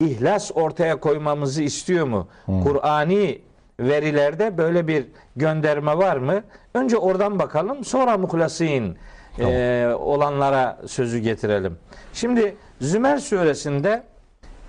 [0.00, 2.28] ihlas ortaya koymamızı istiyor mu?
[2.46, 3.40] Kur'ani
[3.80, 6.42] verilerde böyle bir gönderme var mı?
[6.74, 8.96] Önce oradan bakalım sonra muhlasin
[9.38, 11.78] e, olanlara sözü getirelim.
[12.12, 14.02] Şimdi Zümer suresinde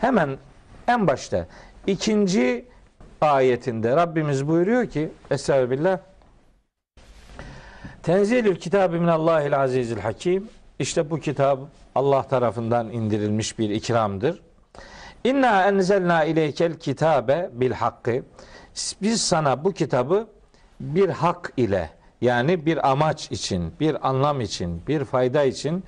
[0.02, 0.38] hemen
[0.88, 1.48] en başta
[1.88, 2.65] ikinci
[3.22, 6.00] ayetinde Rabbimiz buyuruyor ki Estağfirullah
[8.04, 10.50] Tenzilül kitabı minallahil azizil hakim.
[10.80, 11.60] İşte bu kitap
[11.96, 14.42] Allah tarafından indirilmiş bir ikramdır.
[15.24, 18.24] İnna enzelna ileykel kitabe bil hakkı.
[19.02, 20.28] Biz sana bu kitabı
[20.80, 21.90] bir hak ile
[22.22, 25.84] yani bir amaç için, bir anlam için, bir fayda için,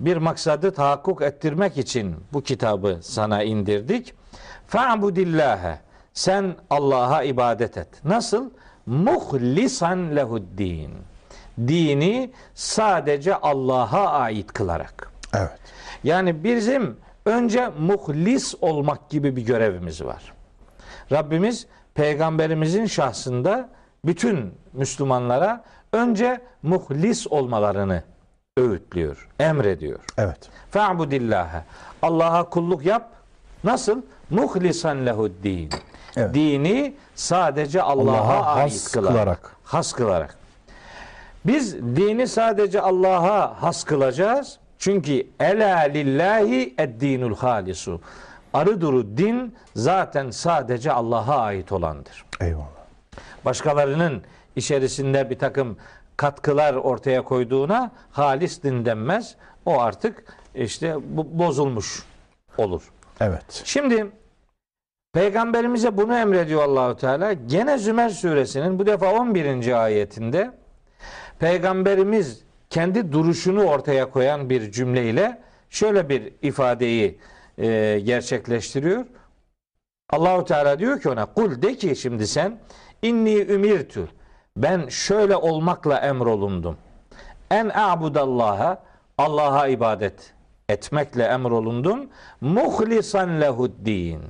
[0.00, 4.14] bir maksadı tahakkuk ettirmek için bu kitabı sana indirdik.
[4.66, 5.78] Fa'budillâhe.
[6.14, 7.88] Sen Allah'a ibadet et.
[8.04, 8.50] Nasıl?
[8.86, 11.09] Muhlisan lehuddin.
[11.68, 15.12] Dini sadece Allah'a ait kılarak.
[15.34, 15.58] Evet.
[16.04, 16.96] Yani bizim
[17.26, 20.32] önce muhlis olmak gibi bir görevimiz var.
[21.12, 23.68] Rabbimiz peygamberimizin şahsında
[24.04, 28.02] bütün Müslümanlara önce muhlis olmalarını
[28.56, 30.00] öğütlüyor, emrediyor.
[30.18, 30.38] Evet.
[30.70, 31.64] Fa'budillâhe.
[32.02, 33.10] Allah'a kulluk yap.
[33.64, 34.02] Nasıl?
[34.30, 35.70] Muhlisan lehuddin.
[36.16, 36.34] Evet.
[36.34, 39.56] Dini sadece Allah'a Allah'a ait kılarak.
[39.64, 40.39] Has kılarak.
[41.46, 44.58] Biz dini sadece Allah'a has kılacağız.
[44.78, 48.00] Çünkü ela lillahi ed-dinul halisu.
[48.52, 52.24] Arı duru din zaten sadece Allah'a ait olandır.
[52.40, 52.66] Eyvallah.
[53.44, 54.22] Başkalarının
[54.56, 55.76] içerisinde bir takım
[56.16, 59.36] katkılar ortaya koyduğuna halis din denmez.
[59.66, 60.24] O artık
[60.54, 62.02] işte bu bozulmuş
[62.58, 62.82] olur.
[63.20, 63.62] Evet.
[63.64, 64.06] Şimdi
[65.12, 67.32] Peygamberimize bunu emrediyor Allahu Teala.
[67.32, 69.82] Gene Zümer suresinin bu defa 11.
[69.82, 70.50] ayetinde
[71.40, 75.38] Peygamberimiz kendi duruşunu ortaya koyan bir cümleyle
[75.70, 77.18] şöyle bir ifadeyi
[77.58, 79.04] e, gerçekleştiriyor.
[80.10, 82.58] Allahu Teala diyor ki ona kul de ki şimdi sen
[83.02, 84.08] inni ümirtü
[84.56, 86.76] ben şöyle olmakla emrolundum.
[87.50, 88.82] En a'budallaha
[89.18, 90.32] Allah'a ibadet
[90.68, 92.08] etmekle emrolundum.
[92.40, 94.20] Muhlisan lehuddin.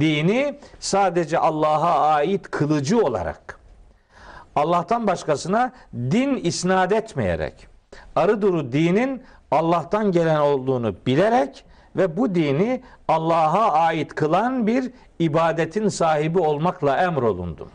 [0.00, 3.63] Dini sadece Allah'a ait kılıcı olarak
[4.56, 7.66] Allah'tan başkasına din isnat etmeyerek
[8.16, 11.64] arı duru dinin Allah'tan gelen olduğunu bilerek
[11.96, 17.68] ve bu dini Allah'a ait kılan bir ibadetin sahibi olmakla emrolundum.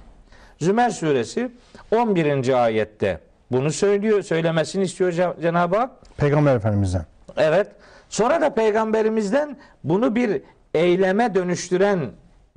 [0.59, 1.51] Zümer suresi
[1.95, 2.63] 11.
[2.63, 3.19] ayette
[3.51, 5.91] bunu söylüyor, söylemesini istiyor Cenab- Cenab-ı Hak.
[6.17, 7.05] Peygamber Efendimiz'den.
[7.37, 7.67] Evet.
[8.09, 10.41] Sonra da peygamberimizden bunu bir
[10.73, 11.99] eyleme dönüştüren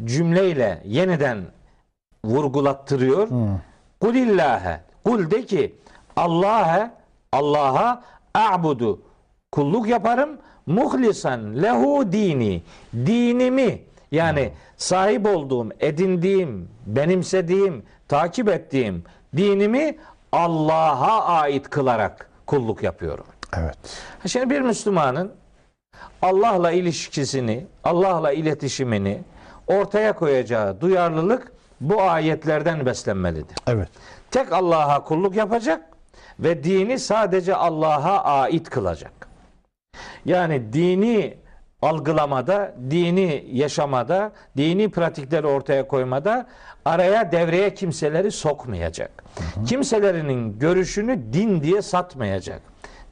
[0.05, 1.39] cümleyle yeniden
[2.25, 3.29] vurgulattırıyor.
[4.03, 4.81] Kulillâhe.
[5.05, 5.75] Kul de ki
[6.17, 6.91] Allah'a
[7.33, 8.03] Allah'a
[8.35, 9.01] a'budu
[9.53, 12.63] kulluk yaparım muhlisan lehu dini
[12.95, 13.81] dinimi
[14.13, 19.05] yani sahip olduğum, edindiğim, benimsediğim, takip ettiğim
[19.37, 19.97] dinimi
[20.33, 23.27] Allah'a ait kılarak kulluk yapıyorum.
[23.57, 23.79] Evet.
[24.27, 25.33] Şimdi bir Müslümanın
[26.23, 29.23] Allah'la ilişkisini, Allah'la iletişimini
[29.67, 33.57] ortaya koyacağı duyarlılık bu ayetlerden beslenmelidir.
[33.67, 33.89] Evet.
[34.31, 35.81] Tek Allah'a kulluk yapacak
[36.41, 39.13] ve dini sadece Allah'a ait kılacak.
[40.25, 41.39] Yani dini
[41.83, 46.47] algılamada, dini yaşamada, dini pratikleri ortaya koymada
[46.85, 49.25] araya devreye kimseleri sokmayacak.
[49.67, 52.63] Kimselerinin görüşünü din diye satmayacak.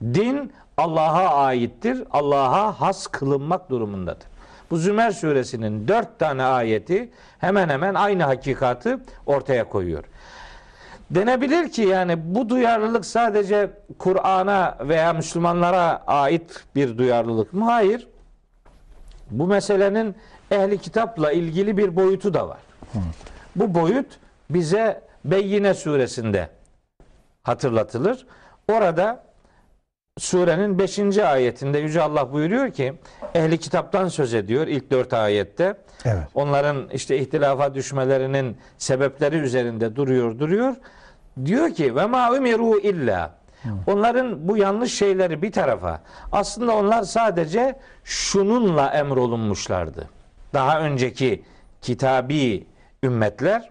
[0.03, 2.05] Din Allah'a aittir.
[2.11, 4.30] Allah'a has kılınmak durumundadır.
[4.71, 10.05] Bu Zümer suresinin dört tane ayeti hemen hemen aynı hakikati ortaya koyuyor.
[11.11, 17.65] Denebilir ki yani bu duyarlılık sadece Kur'an'a veya Müslümanlara ait bir duyarlılık mı?
[17.65, 18.09] Hayır.
[19.31, 20.15] Bu meselenin
[20.51, 22.59] ehli kitapla ilgili bir boyutu da var.
[23.57, 24.07] Bu boyut
[24.51, 26.49] bize Beyyine suresinde
[27.43, 28.27] hatırlatılır.
[28.73, 29.23] Orada
[30.21, 31.19] surenin 5.
[31.19, 32.95] ayetinde Yüce Allah buyuruyor ki
[33.35, 35.75] ehli kitaptan söz ediyor ilk 4 ayette.
[36.05, 36.23] Evet.
[36.35, 40.77] Onların işte ihtilafa düşmelerinin sebepleri üzerinde duruyor duruyor.
[41.45, 43.41] Diyor ki ve ma umiru illa
[43.87, 46.01] Onların bu yanlış şeyleri bir tarafa.
[46.33, 50.09] Aslında onlar sadece şununla emrolunmuşlardı.
[50.55, 51.43] Daha önceki
[51.83, 52.67] kitabi
[53.03, 53.71] ümmetler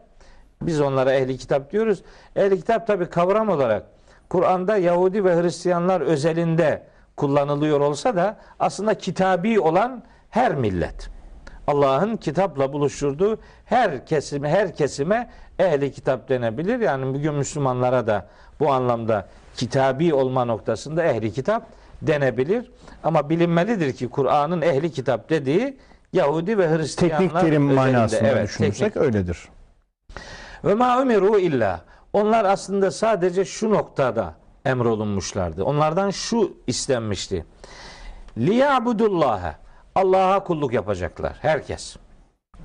[0.61, 2.03] biz onlara ehli kitap diyoruz.
[2.35, 3.83] Ehli kitap tabi kavram olarak
[4.29, 6.83] Kur'an'da Yahudi ve Hristiyanlar özelinde
[7.17, 11.09] kullanılıyor olsa da aslında kitabi olan her millet.
[11.67, 16.79] Allah'ın kitapla buluşturduğu her kesime, her kesime ehli kitap denebilir.
[16.79, 18.27] Yani bugün Müslümanlara da
[18.59, 21.65] bu anlamda kitabi olma noktasında ehli kitap
[22.01, 22.71] denebilir.
[23.03, 25.77] Ama bilinmelidir ki Kur'an'ın ehli kitap dediği
[26.13, 28.97] Yahudi ve Hristiyanlar Teknik terim manasında Evet, düşünürsek teknik.
[28.97, 29.49] öyledir.
[30.65, 31.81] Ve ma umiru illa.
[32.13, 34.33] Onlar aslında sadece şu noktada
[34.65, 35.63] emrolunmuşlardı.
[35.63, 37.45] Onlardan şu istenmişti.
[38.37, 39.55] Liyabudullaha.
[39.95, 41.95] Allah'a kulluk yapacaklar herkes.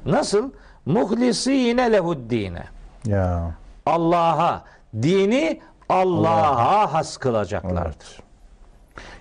[0.06, 0.50] Nasıl?
[0.86, 2.64] Muhlisine lehuddine.
[3.06, 3.54] Ya.
[3.86, 4.64] Allah'a
[5.02, 7.88] dini Allah'a has kılacaklardı.
[7.88, 8.20] Evet.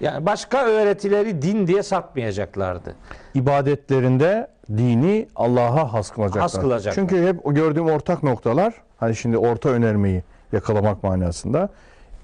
[0.02, 2.96] Yani başka öğretileri din diye satmayacaklardı.
[3.34, 6.42] ibadetlerinde dini Allah'a has kılacaklar.
[6.42, 6.96] Has kılacaklar.
[6.96, 8.74] Çünkü hep gördüğüm ortak noktalar
[9.04, 11.70] hani şimdi orta önermeyi yakalamak manasında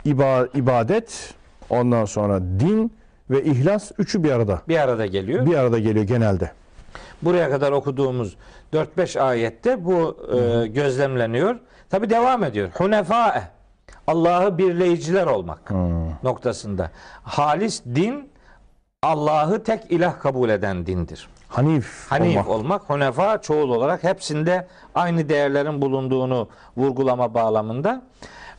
[0.06, 1.34] İba, ibadet
[1.70, 2.94] ondan sonra din
[3.30, 4.62] ve ihlas üçü bir arada.
[4.68, 5.46] Bir arada geliyor.
[5.46, 6.52] Bir arada geliyor genelde.
[7.22, 8.36] buraya kadar okuduğumuz
[8.74, 11.56] 4-5 ayette bu e, gözlemleniyor.
[11.90, 12.70] Tabi devam ediyor.
[12.74, 13.44] Hunefae.
[14.08, 15.72] Allah'ı birleyiciler olmak
[16.24, 16.92] noktasında.
[17.24, 18.30] Halis din
[19.04, 21.28] Allah'ı tek ilah kabul eden dindir.
[21.50, 22.50] Hanif, Hanif olmak.
[22.50, 28.02] olmak, hunefa çoğul olarak hepsinde aynı değerlerin bulunduğunu vurgulama bağlamında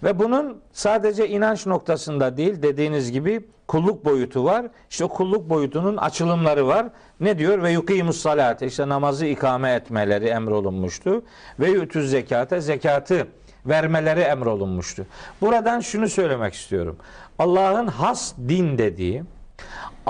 [0.03, 4.67] ve bunun sadece inanç noktasında değil dediğiniz gibi kulluk boyutu var.
[4.91, 6.87] İşte kulluk boyutunun açılımları var.
[7.21, 7.63] Ne diyor?
[7.63, 11.23] Ve yukimus salate işte namazı ikame etmeleri emrolunmuştu.
[11.61, 13.27] Ve yutuz zekate zekatı
[13.67, 15.07] vermeleri emrolunmuştu.
[15.41, 16.97] Buradan şunu söylemek istiyorum.
[17.39, 19.23] Allah'ın has din dediği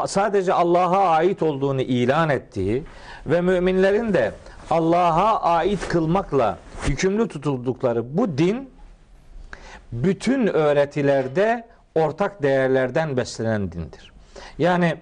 [0.07, 2.85] sadece Allah'a ait olduğunu ilan ettiği
[3.27, 4.33] ve müminlerin de
[4.71, 8.71] Allah'a ait kılmakla yükümlü tutuldukları bu din
[9.93, 14.13] bütün öğretilerde ortak değerlerden beslenen dindir.
[14.59, 14.97] Yani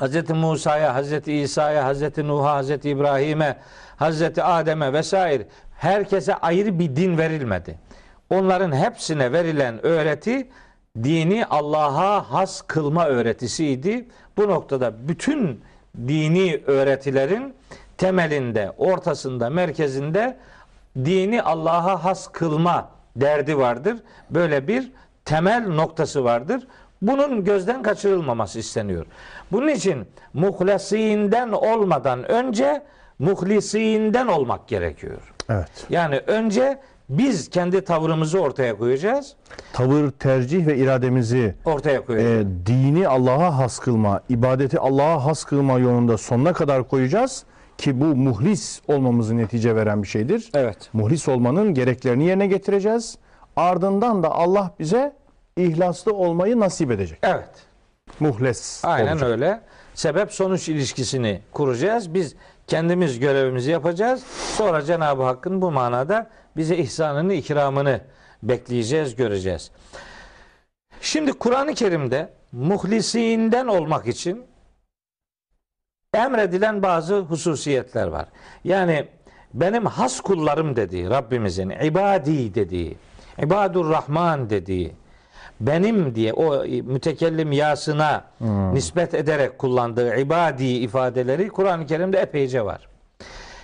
[0.00, 0.30] Hz.
[0.30, 1.28] Musa'ya, Hz.
[1.28, 2.18] İsa'ya, Hz.
[2.18, 2.70] Nuh'a, Hz.
[2.70, 3.56] İbrahim'e,
[4.00, 4.22] Hz.
[4.38, 5.46] Adem'e vesaire
[5.78, 7.78] herkese ayrı bir din verilmedi.
[8.30, 10.48] Onların hepsine verilen öğreti
[11.04, 14.08] dini Allah'a has kılma öğretisiydi.
[14.36, 15.60] Bu noktada bütün
[16.08, 17.54] dini öğretilerin
[17.98, 20.36] temelinde, ortasında, merkezinde
[21.04, 23.96] dini Allah'a has kılma derdi vardır.
[24.30, 24.92] Böyle bir
[25.24, 26.66] temel noktası vardır.
[27.02, 29.06] Bunun gözden kaçırılmaması isteniyor.
[29.52, 32.82] Bunun için muhlesinden olmadan önce
[33.18, 35.34] muhlisinden olmak gerekiyor.
[35.50, 35.86] Evet.
[35.90, 36.78] Yani önce
[37.08, 39.34] biz kendi tavrımızı ortaya koyacağız.
[39.72, 42.46] Tavır, tercih ve irademizi Ortaya koyacağız.
[42.46, 47.44] e, dini Allah'a has kılma, ibadeti Allah'a has kılma yolunda sonuna kadar koyacağız
[47.78, 50.50] ki bu muhlis olmamızı netice veren bir şeydir.
[50.54, 50.90] evet.
[50.92, 53.18] Muhlis olmanın gereklerini yerine getireceğiz.
[53.56, 55.12] Ardından da Allah bize
[55.56, 57.18] ihlaslı olmayı nasip edecek.
[57.22, 57.48] Evet.
[58.20, 59.28] Muhles Aynen olacak.
[59.30, 59.60] öyle.
[59.94, 62.14] Sebep sonuç ilişkisini kuracağız.
[62.14, 62.34] Biz
[62.66, 64.22] kendimiz görevimizi yapacağız.
[64.56, 68.00] Sonra Cenab-ı Hakk'ın bu manada bize ihsanını, ikramını
[68.42, 69.70] bekleyeceğiz, göreceğiz.
[71.00, 74.46] Şimdi Kur'an-ı Kerim'de muhlisinden olmak için
[76.14, 78.28] emredilen bazı hususiyetler var.
[78.64, 79.08] Yani
[79.54, 82.96] benim has kullarım dediği, Rabbimizin ibadi dediği,
[83.42, 84.92] ibadur Rahman dediği,
[85.60, 88.24] benim diye o mütekellim yasına
[88.72, 92.88] nispet ederek kullandığı ibadi ifadeleri Kur'an-ı Kerim'de epeyce var.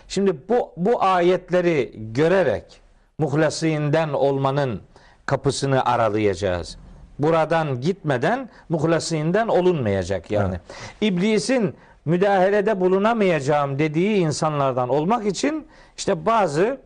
[0.08, 2.80] Şimdi bu bu ayetleri görerek
[3.18, 4.80] muhlasinden olmanın
[5.26, 6.76] kapısını aralayacağız.
[7.18, 10.54] Buradan gitmeden muhlasinden olunmayacak yani.
[11.00, 11.74] İblisin
[12.04, 15.66] müdahalede bulunamayacağım dediği insanlardan olmak için
[15.96, 16.80] işte bazı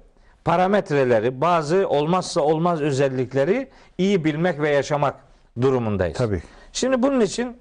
[0.46, 5.16] parametreleri, bazı olmazsa olmaz özellikleri iyi bilmek ve yaşamak
[5.60, 6.18] durumundayız.
[6.18, 6.42] Tabii.
[6.72, 7.56] Şimdi bunun için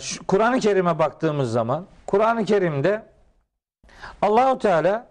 [0.00, 3.02] şu Kur'an-ı Kerim'e baktığımız zaman Kur'an-ı Kerim'de
[4.22, 5.06] Allahu Teala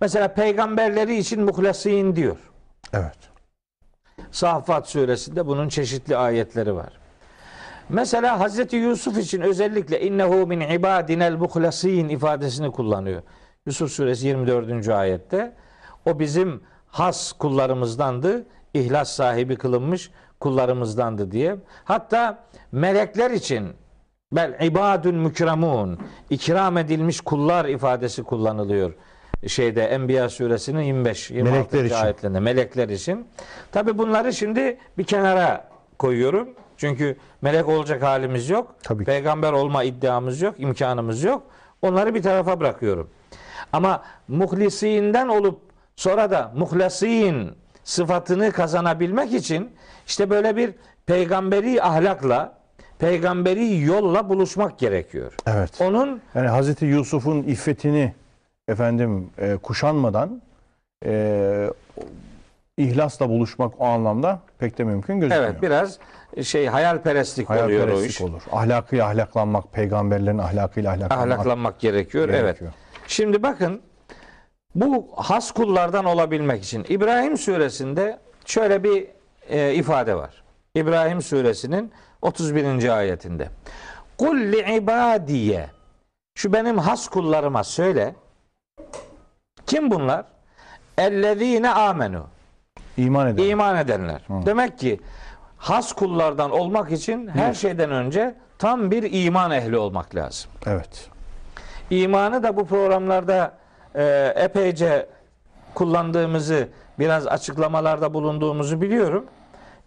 [0.00, 2.36] mesela peygamberleri için muhlasin diyor.
[2.92, 3.18] Evet.
[4.30, 6.99] Saffat suresinde bunun çeşitli ayetleri var.
[7.92, 13.22] Mesela Hazreti Yusuf için özellikle innehu min ibadinel muhlasin ifadesini kullanıyor.
[13.66, 14.88] Yusuf suresi 24.
[14.88, 15.52] ayette
[16.06, 20.10] o bizim has kullarımızdandı, ihlas sahibi kılınmış
[20.40, 21.56] kullarımızdandı diye.
[21.84, 23.68] Hatta melekler için
[24.32, 25.98] bel ibadun mükremun
[26.30, 28.94] ikram edilmiş kullar ifadesi kullanılıyor.
[29.46, 31.52] Şeyde Enbiya suresinin 25 26.
[31.54, 31.94] Melekler için.
[31.94, 33.26] ayetlerinde melekler için.
[33.72, 35.68] Tabi bunları şimdi bir kenara
[35.98, 36.48] koyuyorum.
[36.80, 38.74] Çünkü melek olacak halimiz yok.
[38.82, 39.04] Tabii.
[39.04, 41.42] Peygamber olma iddiamız yok, imkanımız yok.
[41.82, 43.10] Onları bir tarafa bırakıyorum.
[43.72, 45.60] Ama muhlisinden olup
[45.96, 47.52] sonra da muhlasin
[47.84, 49.70] sıfatını kazanabilmek için
[50.06, 50.74] işte böyle bir
[51.06, 52.58] peygamberi ahlakla,
[52.98, 55.34] peygamberi yolla buluşmak gerekiyor.
[55.46, 55.80] Evet.
[55.80, 58.14] Onun Yani Hazreti Yusuf'un iffetini
[58.68, 60.42] efendim e, kuşanmadan
[61.04, 61.70] e,
[62.76, 65.50] ihlasla buluşmak o anlamda pek de mümkün gözükmüyor.
[65.50, 65.98] evet biraz
[66.42, 68.20] şey hayalperestlik oluyor o Hayalperestlik iş.
[68.20, 68.42] olur.
[68.52, 71.32] Ahlakıyla ahlaklanmak, peygamberlerin ahlakıyla ahlaklanmak.
[71.38, 72.28] Ahlaklanmak gerekiyor.
[72.28, 72.40] Evet.
[72.42, 72.72] gerekiyor.
[73.06, 73.82] Şimdi bakın
[74.74, 79.06] bu has kullardan olabilmek için İbrahim suresinde şöyle bir
[79.48, 80.42] e, ifade var.
[80.74, 81.92] İbrahim suresinin
[82.22, 82.96] 31.
[82.98, 83.48] ayetinde.
[84.18, 85.66] Kul li ibadiye
[86.34, 88.14] şu benim has kullarıma söyle.
[89.66, 90.24] Kim bunlar?
[90.98, 92.26] Ellezine amenu.
[93.04, 93.46] İman eder.
[93.46, 94.20] İman edenler.
[94.46, 95.00] Demek ki
[95.56, 100.50] has kullardan olmak için her şeyden önce tam bir iman ehli olmak lazım.
[100.66, 101.08] Evet.
[101.90, 103.58] İmanı da bu programlarda
[103.94, 105.06] e, epeyce
[105.74, 109.26] kullandığımızı, biraz açıklamalarda bulunduğumuzu biliyorum.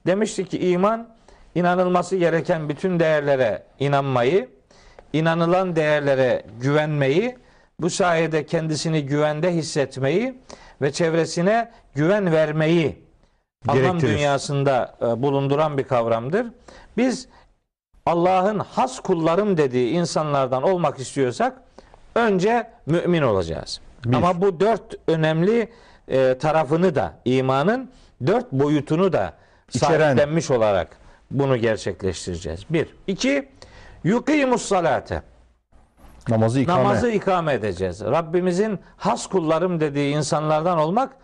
[0.07, 1.07] Demiştik ki iman
[1.55, 4.49] inanılması gereken bütün değerlere inanmayı,
[5.13, 7.37] inanılan değerlere güvenmeyi,
[7.79, 10.41] bu sayede kendisini güvende hissetmeyi
[10.81, 13.02] ve çevresine güven vermeyi
[13.67, 16.47] anlam dünyasında e, bulunduran bir kavramdır.
[16.97, 17.27] Biz
[18.05, 21.61] Allah'ın has kullarım dediği insanlardan olmak istiyorsak
[22.15, 23.81] önce mümin olacağız.
[24.05, 24.15] Bir.
[24.15, 25.71] Ama bu dört önemli
[26.07, 27.89] e, tarafını da imanın
[28.27, 29.33] dört boyutunu da
[29.73, 29.99] İçeren.
[29.99, 30.97] sahiplenmiş olarak
[31.31, 32.65] bunu gerçekleştireceğiz.
[32.69, 32.87] Bir.
[33.07, 33.49] İki,
[34.03, 35.21] yukimus salate.
[36.29, 36.83] Namazı ikame.
[36.83, 38.01] Namazı ikame edeceğiz.
[38.01, 41.15] Rabbimizin has kullarım dediği insanlardan olmak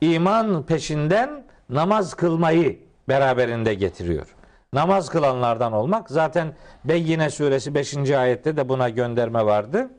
[0.00, 4.26] iman peşinden namaz kılmayı beraberinde getiriyor.
[4.72, 6.54] Namaz kılanlardan olmak zaten
[6.84, 8.10] Beyyine suresi 5.
[8.10, 9.90] ayette de buna gönderme vardı.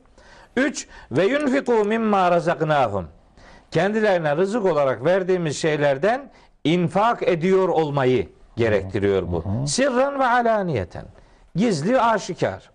[0.56, 3.08] 3 ve yunfiku mimma razaknahum.
[3.70, 6.30] Kendilerine rızık olarak verdiğimiz şeylerden
[6.64, 9.66] infak ediyor olmayı gerektiriyor bu.
[9.66, 11.04] Sirran ve alaniyeten.
[11.54, 12.70] Gizli aşikar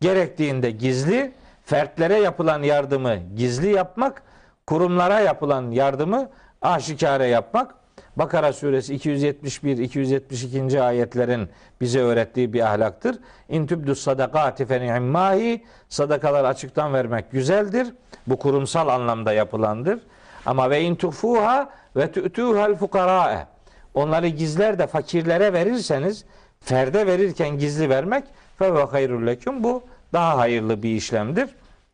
[0.00, 1.32] gerektiğinde gizli,
[1.64, 4.22] fertlere yapılan yardımı gizli yapmak,
[4.66, 6.28] kurumlara yapılan yardımı
[6.62, 7.74] aşikare yapmak.
[8.18, 10.82] Bakara suresi 271 272.
[10.82, 11.48] ayetlerin
[11.80, 13.18] bize öğrettiği bir ahlaktır.
[13.48, 15.64] İn tübdü sadakati fe ni'mahi.
[15.88, 17.86] Sadakalar açıktan vermek güzeldir.
[18.26, 20.00] Bu kurumsal anlamda yapılandır.
[20.46, 23.46] Ama ve in tufuha ve tu'tuhal fukara'e.
[23.94, 26.24] Onları gizler de fakirlere verirseniz
[26.60, 28.24] ferde verirken gizli vermek
[28.58, 31.50] fe ve hayrul leküm bu daha hayırlı bir işlemdir.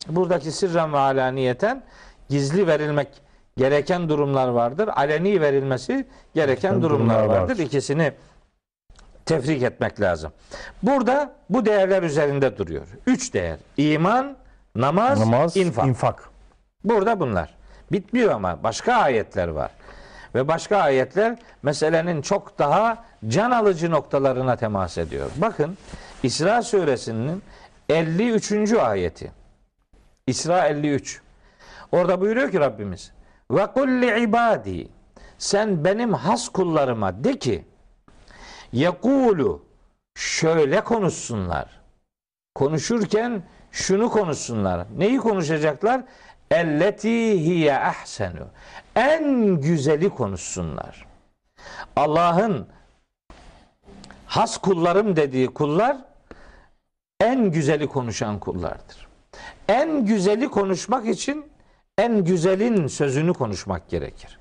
[0.09, 1.83] Buradaki sirren ve alaniyeten
[2.29, 3.09] gizli verilmek
[3.65, 4.89] gereken durumlar vardır.
[4.97, 7.41] Aleni verilmesi gereken durumlar vardır.
[7.41, 7.59] vardır.
[7.59, 8.13] İkisini
[9.27, 10.33] tefrik etmek lazım.
[10.83, 12.87] Burada bu değerler üzerinde duruyor.
[13.07, 13.59] Üç değer.
[13.77, 14.37] İman,
[14.75, 15.87] namaz, Namaz, infak.
[15.87, 16.29] infak.
[16.85, 17.55] Burada bunlar.
[17.93, 19.71] Bitmiyor ama başka ayetler var.
[20.35, 25.31] Ve başka ayetler meselenin çok daha can alıcı noktalarına temas ediyor.
[25.37, 25.79] Bakın
[26.23, 27.43] İsra suresinin
[27.89, 28.73] 53.
[28.73, 29.33] ayeti.
[30.27, 31.21] İsra 53.
[31.93, 33.13] Orada buyuruyor ki Rabbimiz
[33.51, 34.88] ve kulli ibadi
[35.38, 37.64] sen benim has kullarıma de ki
[38.72, 39.64] yekulu
[40.14, 41.80] şöyle konuşsunlar.
[42.55, 43.42] Konuşurken
[43.72, 44.86] şunu konuşsunlar.
[44.97, 46.03] Neyi konuşacaklar?
[46.51, 48.47] Elleti hiye ahsenu.
[48.97, 51.07] En güzeli konuşsunlar.
[51.97, 52.66] Allah'ın
[54.26, 55.97] has kullarım dediği kullar
[57.20, 59.09] en güzeli konuşan kullardır.
[59.68, 61.54] En güzeli konuşmak için
[61.99, 64.38] en güzelin sözünü konuşmak gerekir.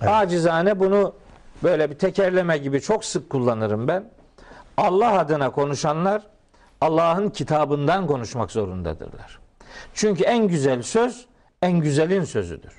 [0.00, 0.12] Evet.
[0.12, 1.14] Acizane bunu
[1.62, 4.10] böyle bir tekerleme gibi çok sık kullanırım ben.
[4.76, 6.22] Allah adına konuşanlar
[6.80, 9.40] Allah'ın kitabından konuşmak zorundadırlar.
[9.94, 11.26] Çünkü en güzel söz
[11.62, 12.72] en güzelin sözüdür.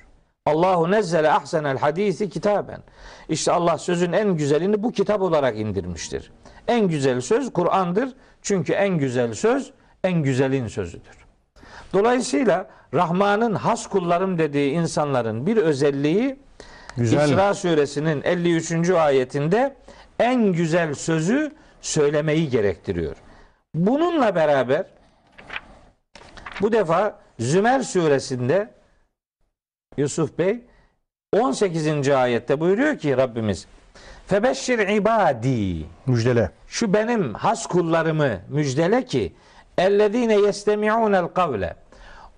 [0.46, 2.82] Allahu nezzele ahsenel hadisi kitaben.
[3.28, 6.32] İşte Allah sözün en güzelini bu kitap olarak indirmiştir.
[6.68, 8.14] En güzel söz Kur'an'dır.
[8.42, 9.72] Çünkü en güzel söz
[10.04, 11.21] en güzelin sözüdür.
[11.92, 16.38] Dolayısıyla Rahman'ın has kullarım dediği insanların bir özelliği
[16.96, 17.28] Güzel.
[17.30, 18.90] İsra suresinin 53.
[18.90, 19.76] ayetinde
[20.18, 23.16] en güzel sözü söylemeyi gerektiriyor.
[23.74, 24.86] Bununla beraber
[26.60, 28.70] bu defa Zümer suresinde
[29.96, 30.60] Yusuf Bey
[31.32, 32.08] 18.
[32.08, 33.66] ayette buyuruyor ki Rabbimiz
[34.26, 36.50] Febeşşir ibadi Müjdele.
[36.66, 39.32] şu benim has kullarımı müjdele ki
[39.78, 41.76] ellezine yestemi'unel kavle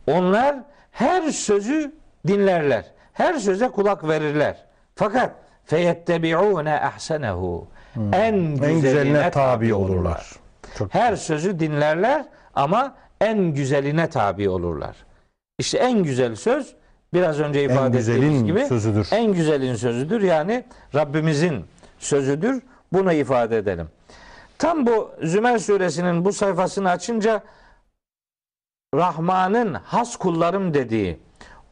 [0.07, 0.57] onlar
[0.90, 1.92] her sözü
[2.26, 2.84] dinlerler.
[3.12, 4.64] Her söze kulak verirler.
[4.94, 5.30] Fakat
[5.64, 7.66] feyettebi'une ahsenehu
[8.12, 9.94] en güzeline, En güzeline tabi olurlar.
[9.96, 10.32] olurlar.
[10.78, 12.24] Çok Her sözü dinlerler
[12.55, 14.96] ama en güzeline tabi olurlar.
[15.59, 16.74] İşte en güzel söz
[17.14, 19.09] biraz önce en ifade ettiğimiz güzelin gibi sözüdür.
[19.12, 20.22] en güzelin sözüdür.
[20.22, 21.64] Yani Rabbimizin
[21.98, 22.62] sözüdür.
[22.92, 23.88] Bunu ifade edelim.
[24.59, 27.42] Tam bu Zümer suresinin bu sayfasını açınca
[28.97, 31.18] Rahman'ın has kullarım dediği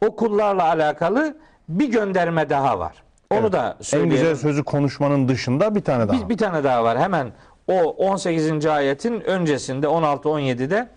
[0.07, 1.37] o kullarla alakalı
[1.69, 2.93] bir gönderme daha var.
[3.31, 3.51] Onu Evet.
[3.53, 4.17] da En söyleyelim.
[4.17, 6.17] güzel sözü konuşmanın dışında bir tane daha.
[6.17, 6.97] Bir, bir tane daha var.
[6.99, 7.31] Hemen
[7.67, 8.65] o 18.
[8.65, 10.89] ayetin öncesinde 16-17'de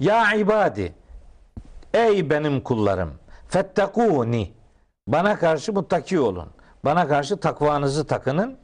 [0.00, 0.94] Ya ibadi
[1.94, 3.12] Ey benim kullarım
[3.48, 4.52] fettekuni
[5.08, 6.48] bana karşı muttaki olun.
[6.84, 8.56] Bana karşı takvanızı takının.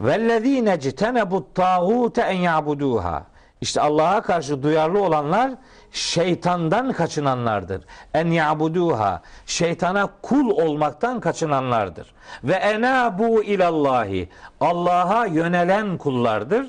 [0.00, 3.22] Vellezine citenebut tağute en yabuduha.
[3.60, 5.50] İşte Allah'a karşı duyarlı olanlar
[5.92, 7.84] şeytandan kaçınanlardır.
[8.14, 9.22] En yabuduha.
[9.46, 12.14] Şeytana kul olmaktan kaçınanlardır.
[12.44, 14.28] Ve enabu ilallahi.
[14.60, 16.66] Allah'a yönelen kullardır.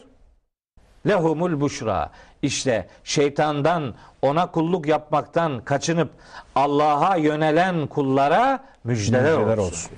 [1.07, 2.09] Lehumul buşra.
[2.41, 6.09] İşte şeytandan ona kulluk yapmaktan kaçınıp
[6.55, 9.71] Allah'a yönelen kullara müjdeler, Müjdeler olsun.
[9.71, 9.91] olsun.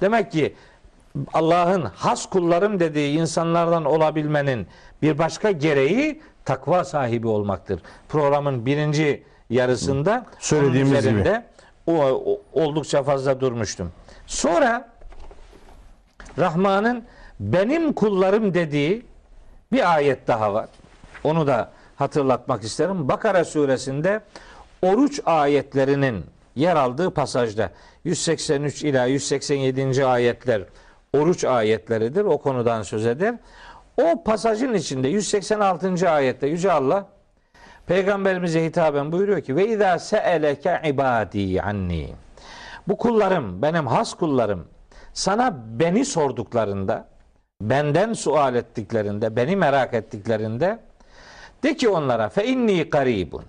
[0.00, 0.56] Demek ki
[1.34, 4.66] Allah'ın has kullarım dediği insanlardan olabilmenin
[5.02, 7.80] bir başka gereği takva sahibi olmaktır.
[8.08, 11.22] Programın birinci yarısında Söylediğimiz üzerinde
[11.86, 11.96] gibi.
[11.98, 13.92] o, o- oldukça fazla durmuştum.
[14.26, 14.88] Sonra
[16.38, 17.04] Rahman'ın
[17.40, 19.06] benim kullarım dediği
[19.72, 20.68] bir ayet daha var.
[21.24, 23.08] Onu da hatırlatmak isterim.
[23.08, 24.20] Bakara suresinde
[24.82, 26.24] oruç ayetlerinin
[26.56, 27.70] yer aldığı pasajda
[28.04, 30.06] 183 ila 187.
[30.06, 30.62] ayetler
[31.12, 32.24] oruç ayetleridir.
[32.24, 33.34] O konudan söz eder.
[33.96, 36.10] O pasajın içinde 186.
[36.10, 37.06] ayette Yüce Allah
[37.86, 42.12] Peygamberimize hitaben buyuruyor ki ve izâ se'eleke ibâdî anni.
[42.88, 44.68] Bu kullarım, benim has kullarım
[45.16, 47.08] sana beni sorduklarında,
[47.60, 50.78] benden sual ettiklerinde, beni merak ettiklerinde
[51.62, 53.44] de ki onlara fe inni garibun.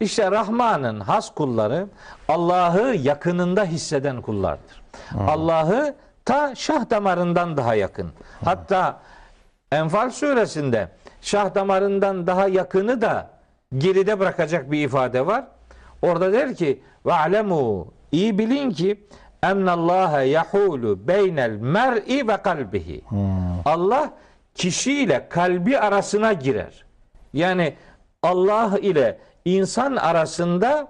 [0.00, 1.86] İşte Rahman'ın has kulları
[2.28, 4.82] Allah'ı yakınında hisseden kullardır.
[5.28, 5.94] Allah'ı
[6.24, 8.12] ta şah damarından daha yakın.
[8.44, 9.00] Hatta
[9.72, 10.88] Enfal suresinde
[11.20, 13.30] şah damarından daha yakını da
[13.78, 15.44] geride bırakacak bir ifade var.
[16.02, 19.06] Orada der ki ve alemu iyi bilin ki
[19.42, 23.04] ennallâhe yahulu beynel mer'i ve kalbihi.
[23.64, 24.12] Allah
[24.54, 26.84] kişiyle kalbi arasına girer.
[27.32, 27.74] Yani
[28.22, 30.88] Allah ile insan arasında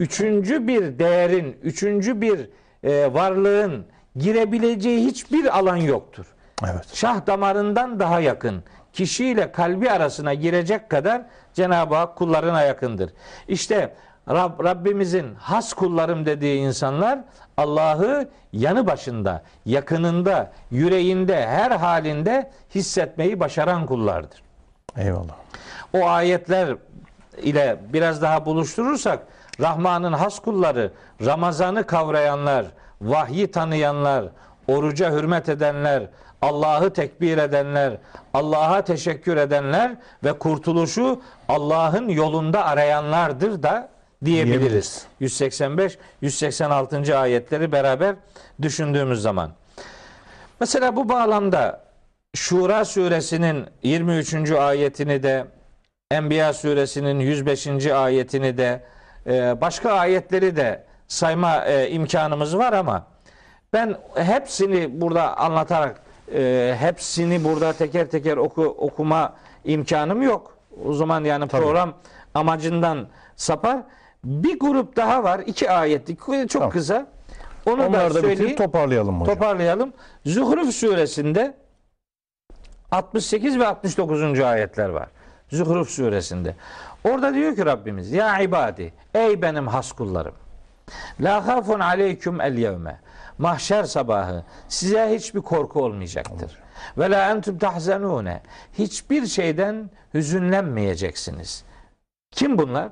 [0.00, 2.50] üçüncü bir değerin, üçüncü bir
[2.84, 6.26] e, varlığın girebileceği hiçbir alan yoktur.
[6.64, 6.94] Evet.
[6.94, 11.22] Şah damarından daha yakın, kişiyle kalbi arasına girecek kadar
[11.54, 13.10] Cenab-ı Hak kullarına yakındır.
[13.48, 13.94] İşte
[14.28, 17.18] Rab, Rabbimizin has kullarım dediği insanlar
[17.56, 24.42] Allah'ı yanı başında, yakınında, yüreğinde, her halinde hissetmeyi başaran kullardır
[24.96, 25.34] Eyvallah.
[25.94, 26.76] o ayetler
[27.42, 29.18] ile biraz daha buluşturursak
[29.60, 30.92] Rahman'ın has kulları,
[31.24, 32.66] Ramazan'ı kavrayanlar,
[33.00, 34.24] vahyi tanıyanlar,
[34.68, 36.02] oruca hürmet edenler,
[36.42, 37.96] Allah'ı tekbir edenler,
[38.34, 43.88] Allah'a teşekkür edenler ve kurtuluşu Allah'ın yolunda arayanlardır da
[44.24, 44.60] diyebiliriz.
[44.60, 45.06] Diyebiliriz.
[45.20, 47.18] 185 186.
[47.18, 48.16] ayetleri beraber
[48.62, 49.50] düşündüğümüz zaman.
[50.60, 51.88] Mesela bu bağlamda
[52.34, 54.50] Şura suresinin 23.
[54.50, 55.46] ayetini de
[56.10, 57.86] Enbiya suresinin 105.
[57.86, 58.82] ayetini de
[59.26, 63.06] e, başka ayetleri de sayma e, imkanımız var ama
[63.72, 66.00] ben hepsini burada anlatarak
[66.34, 70.58] e, hepsini burada teker teker oku, okuma imkanım yok.
[70.84, 71.94] O zaman yani program
[72.34, 73.78] amacından sapar.
[74.24, 75.40] Bir grup daha var.
[75.46, 76.20] iki ayetlik.
[76.20, 76.70] Çok Tamam.
[76.70, 77.06] kısa.
[77.66, 79.34] Onu Onları da da bitirip toparlayalım hocam.
[79.34, 79.92] Toparlayalım.
[80.26, 81.54] Zuhruf suresinde
[82.90, 84.40] 68 ve 69.
[84.40, 85.08] ayetler var.
[85.52, 86.54] Zuhruf suresinde.
[87.04, 90.34] Orada diyor ki Rabbimiz ya ibadi ey benim has kullarım.
[91.20, 93.00] La hafun aleyküm el yevme.
[93.38, 96.58] Mahşer sabahı size hiçbir korku olmayacaktır.
[96.98, 98.40] Ve la entum tahzenune.
[98.78, 101.64] Hiçbir şeyden hüzünlenmeyeceksiniz.
[102.30, 102.88] Kim bunlar?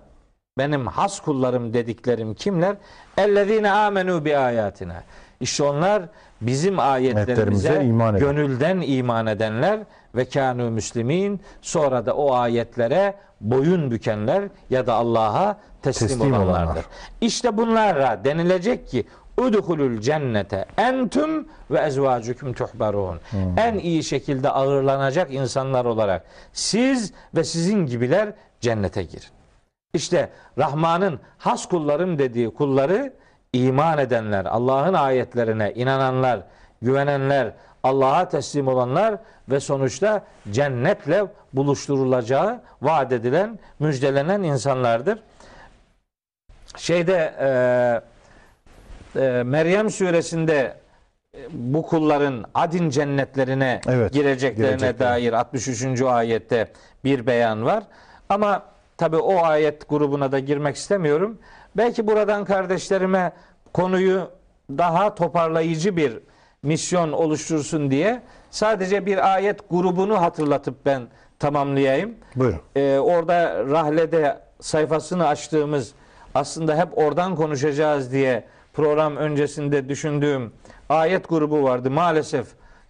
[0.59, 2.77] Benim has kullarım dediklerim kimler?
[3.19, 5.03] Ellezine amenu bi ayatina.
[5.41, 6.03] İşte onlar
[6.41, 9.81] bizim ayetlerimize iman gönülden iman edenler
[10.15, 16.51] ve kânû müslimin sonra da o ayetlere boyun bükenler ya da Allah'a teslim, Teslim olanlardır.
[16.65, 16.85] olanlar.
[17.21, 19.07] İşte bunlara denilecek ki
[19.37, 23.21] Udhulul cennete entüm ve ezvacukum tuhbarun.
[23.31, 23.59] Hmm.
[23.59, 29.29] En iyi şekilde ağırlanacak insanlar olarak siz ve sizin gibiler cennete girin.
[29.95, 33.13] İşte Rahman'ın has kullarım dediği kulları
[33.53, 36.41] iman edenler, Allah'ın ayetlerine inananlar,
[36.83, 39.17] güvenenler, Allah'a teslim olanlar
[39.51, 45.23] ve sonuçta cennetle buluşturulacağı vaat edilen, müjdelenen insanlardır.
[46.77, 47.49] Şeyde e,
[49.17, 50.75] e, Meryem suresinde
[51.37, 55.09] e, bu kulların adin cennetlerine Evet, gireceklerine girecekler.
[55.11, 56.03] dair 63.
[56.03, 56.73] ayette
[57.05, 57.85] bir beyan var.
[58.29, 58.63] Ama
[58.97, 61.39] tabi o ayet grubuna da girmek istemiyorum.
[61.77, 63.33] Belki buradan kardeşlerime
[63.73, 64.31] konuyu
[64.71, 66.19] daha toparlayıcı bir
[66.63, 71.03] misyon oluştursun diye sadece bir ayet grubunu hatırlatıp ben
[71.39, 72.15] tamamlayayım.
[72.37, 72.61] Buyurun.
[72.77, 75.93] Ee, orada rahlede sayfasını açtığımız
[76.35, 78.45] aslında hep oradan konuşacağız diye
[78.77, 80.53] program öncesinde düşündüğüm
[80.89, 81.91] ayet grubu vardı.
[81.91, 82.47] Maalesef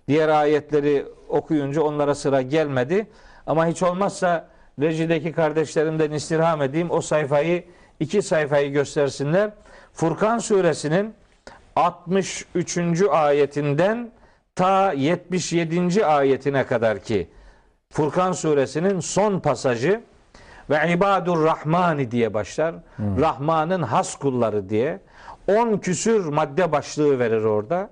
[0.09, 3.07] diğer ayetleri okuyunca onlara sıra gelmedi.
[3.47, 4.49] Ama hiç olmazsa
[4.81, 7.65] rejideki kardeşlerimden istirham edeyim o sayfayı
[8.01, 9.51] iki sayfayı göstersinler.
[9.93, 11.15] Furkan suresinin
[11.77, 13.03] 63.
[13.11, 14.11] ayetinden
[14.55, 16.07] ta 77.
[16.07, 17.29] ayetine kadar ki
[17.91, 20.01] Furkan suresinin son pasajı
[20.71, 22.75] ve ibadur rahmani diye başlar.
[22.99, 25.01] Rahman'ın has kulları diye
[25.49, 27.91] 10 küsür madde başlığı verir orada.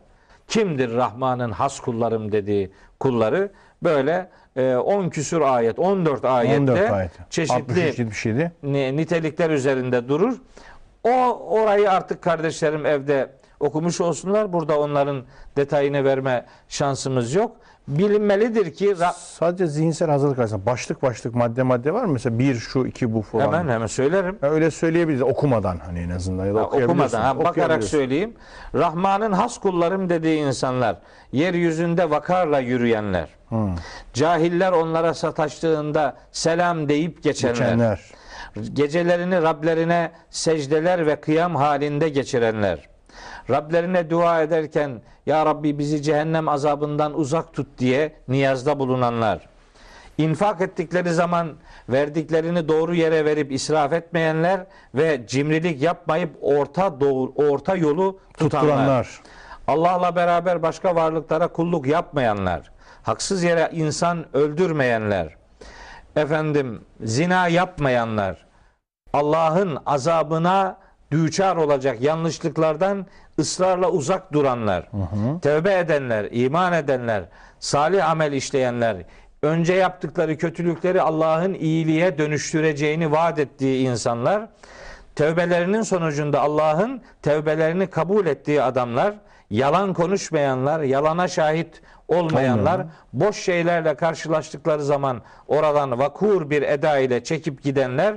[0.49, 3.53] Kimdir Rahman'ın has kullarım dediği kulları
[3.83, 7.11] böyle e, 10 küsür ayet, 14 ayette 14 ayet.
[7.31, 8.53] çeşitli 63 77.
[8.63, 10.35] ni- nitelikler üzerinde durur.
[11.05, 11.11] O
[11.51, 13.31] orayı artık kardeşlerim evde
[13.61, 14.53] okumuş olsunlar.
[14.53, 15.25] Burada onların
[15.57, 17.57] detayını verme şansımız yok.
[17.89, 22.13] Bilinmelidir ki Sadece zihinsel hazırlık açısından başlık başlık madde madde var mı?
[22.13, 23.45] Mesela bir şu iki bu falan.
[23.47, 24.39] hemen hemen söylerim.
[24.43, 28.35] Ya öyle söyleyebiliriz okumadan hani en azından ya da Ha, okumadan ha, bakarak söyleyeyim.
[28.75, 30.97] Rahman'ın has kullarım dediği insanlar,
[31.33, 33.29] yeryüzünde vakarla yürüyenler,
[34.13, 38.01] cahiller onlara sataştığında selam deyip geçenler, Geçenler.
[38.73, 42.89] gecelerini Rablerine secdeler ve kıyam halinde geçirenler,
[43.51, 49.49] Rablerine dua ederken Ya Rabbi bizi cehennem azabından uzak tut diye niyazda bulunanlar,
[50.19, 51.53] İnfak ettikleri zaman
[51.89, 58.63] verdiklerini doğru yere verip israf etmeyenler ve cimrilik yapmayıp orta doğru, orta yolu tutanlar.
[58.63, 59.21] Tutturanlar.
[59.67, 62.71] Allah'la beraber başka varlıklara kulluk yapmayanlar,
[63.03, 65.37] haksız yere insan öldürmeyenler,
[66.17, 68.47] efendim zina yapmayanlar,
[69.13, 70.79] Allah'ın azabına
[71.15, 73.07] düçar olacak yanlışlıklardan
[73.39, 74.89] ısrarla uzak duranlar,
[75.43, 77.25] tevbe edenler, iman edenler,
[77.61, 78.97] salih amel işleyenler,
[79.43, 84.43] önce yaptıkları kötülükleri Allah'ın iyiliğe dönüştüreceğini vaat ettiği insanlar,
[85.15, 89.15] tevbelerinin sonucunda Allah'ın tevbelerini kabul ettiği adamlar,
[89.51, 92.91] yalan konuşmayanlar, yalana şahit olmayanlar, Olmayan.
[93.13, 98.17] boş şeylerle karşılaştıkları zaman oradan vakur bir eda ile çekip gidenler,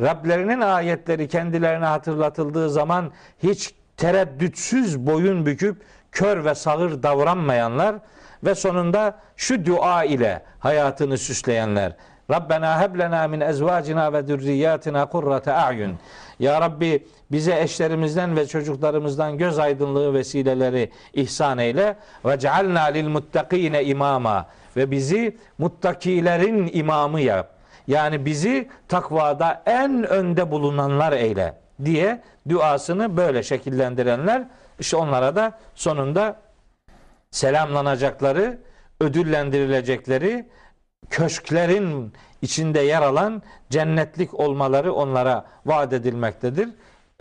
[0.00, 5.82] Rablerinin ayetleri kendilerine hatırlatıldığı zaman hiç tereddütsüz boyun büküp
[6.12, 7.96] kör ve sağır davranmayanlar
[8.44, 11.96] ve sonunda şu dua ile hayatını süsleyenler.
[12.30, 15.98] Rabbena heb lena min ezvacina ve zürriyatina kurrate a'yun.
[16.38, 23.84] Ya Rabbi bize eşlerimizden ve çocuklarımızdan göz aydınlığı vesileleri ihsan eyle ve cealna lil muttakine
[23.84, 24.46] imama
[24.76, 27.57] ve bizi muttakilerin imamı yap.
[27.88, 34.44] Yani bizi takvada en önde bulunanlar eyle diye duasını böyle şekillendirenler
[34.78, 36.36] işte onlara da sonunda
[37.30, 38.58] selamlanacakları,
[39.00, 40.46] ödüllendirilecekleri
[41.10, 42.12] köşklerin
[42.42, 46.68] içinde yer alan cennetlik olmaları onlara vaat edilmektedir.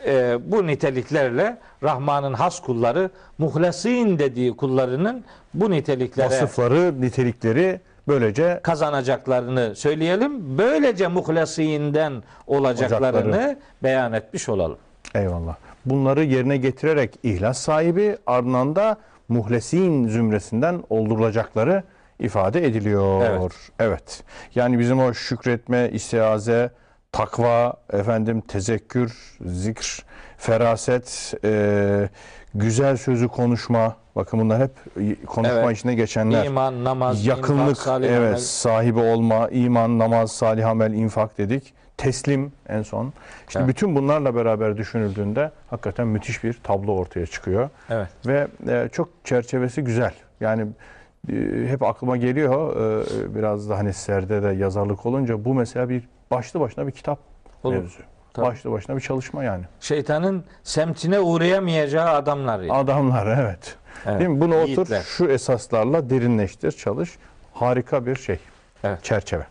[0.06, 9.76] Ee, bu niteliklerle Rahman'ın has kulları, muhlesin dediği kullarının bu niteliklere Vasıfları, nitelikleri böylece kazanacaklarını
[9.76, 10.58] söyleyelim.
[10.58, 13.58] Böylece muhlesinden olacaklarını Olacakları.
[13.84, 14.78] beyan etmiş olalım.
[15.16, 15.56] eyvallah.
[15.86, 18.98] Bunları yerine getirerek ihlas sahibi ardından da
[19.30, 21.84] muhlesin zümresinden oldurulacakları
[22.20, 23.22] ifade ediliyor.
[23.26, 23.52] Evet.
[23.80, 24.24] Evet.
[24.56, 26.72] Yani bizim o şükretme, istiaze,
[27.12, 30.06] takva, efendim tezekkür, zikr,
[30.38, 32.10] feraset, e,
[32.60, 33.96] güzel sözü konuşma.
[34.16, 34.72] Bakın bunlar hep
[35.28, 35.78] konuşma Evet.
[35.78, 36.46] içinde geçenler.
[36.46, 38.38] İman, namaz, yakınlık, infak, salih evet, amel.
[38.38, 41.74] sahibi olma, iman, namaz, salih amel, infak dedik.
[41.98, 43.14] Teslim en son.
[43.48, 43.70] İşte Evet.
[43.70, 47.70] bütün bunlarla beraber düşünüldüğünde hakikaten müthiş bir tablo ortaya çıkıyor.
[47.90, 48.08] Evet.
[48.28, 50.14] Ve e, çok çerçevesi güzel.
[50.42, 50.66] Yani
[51.30, 51.34] e,
[51.68, 56.60] hep aklıma geliyor e, biraz da hani serde de yazarlık olunca bu mesela bir başlı
[56.60, 57.20] başına bir kitap
[57.64, 57.76] Olur.
[57.76, 58.00] mevzu.
[58.38, 58.46] Tabii.
[58.46, 59.64] Başlı başına bir çalışma yani.
[59.80, 62.60] Şeytanın semtine uğrayamayacağı adamlar.
[62.60, 62.74] yani.
[62.74, 63.76] Adamlar evet.
[64.06, 64.20] Evet.
[64.20, 64.42] Değil mi?
[64.42, 65.02] Bunu otur Yiğitler.
[65.02, 67.18] şu esaslarla derinleştir, çalış.
[67.54, 68.40] Harika bir şey.
[68.84, 69.04] Evet.
[69.04, 69.44] Çerçeve.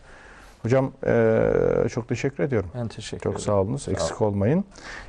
[0.62, 2.70] Hocam e, çok teşekkür ediyorum.
[2.74, 3.44] Ben teşekkür Çok ederim.
[3.46, 3.88] sağ olunuz.
[3.88, 4.64] Eksik olmayın.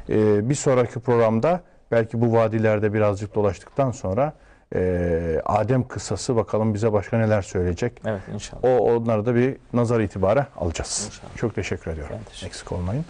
[0.10, 1.62] E, bir sonraki programda
[1.92, 4.34] belki bu vadilerde birazcık dolaştıktan sonra
[4.76, 8.02] e, Adem kıssası bakalım bize başka neler söyleyecek.
[8.06, 8.64] Evet inşallah.
[8.64, 11.04] O onları da bir nazar itibara alacağız.
[11.08, 11.36] İnşallah.
[11.38, 12.16] Çok teşekkür ediyorum.
[12.20, 13.06] Ben teşekkür Eksik olmayın.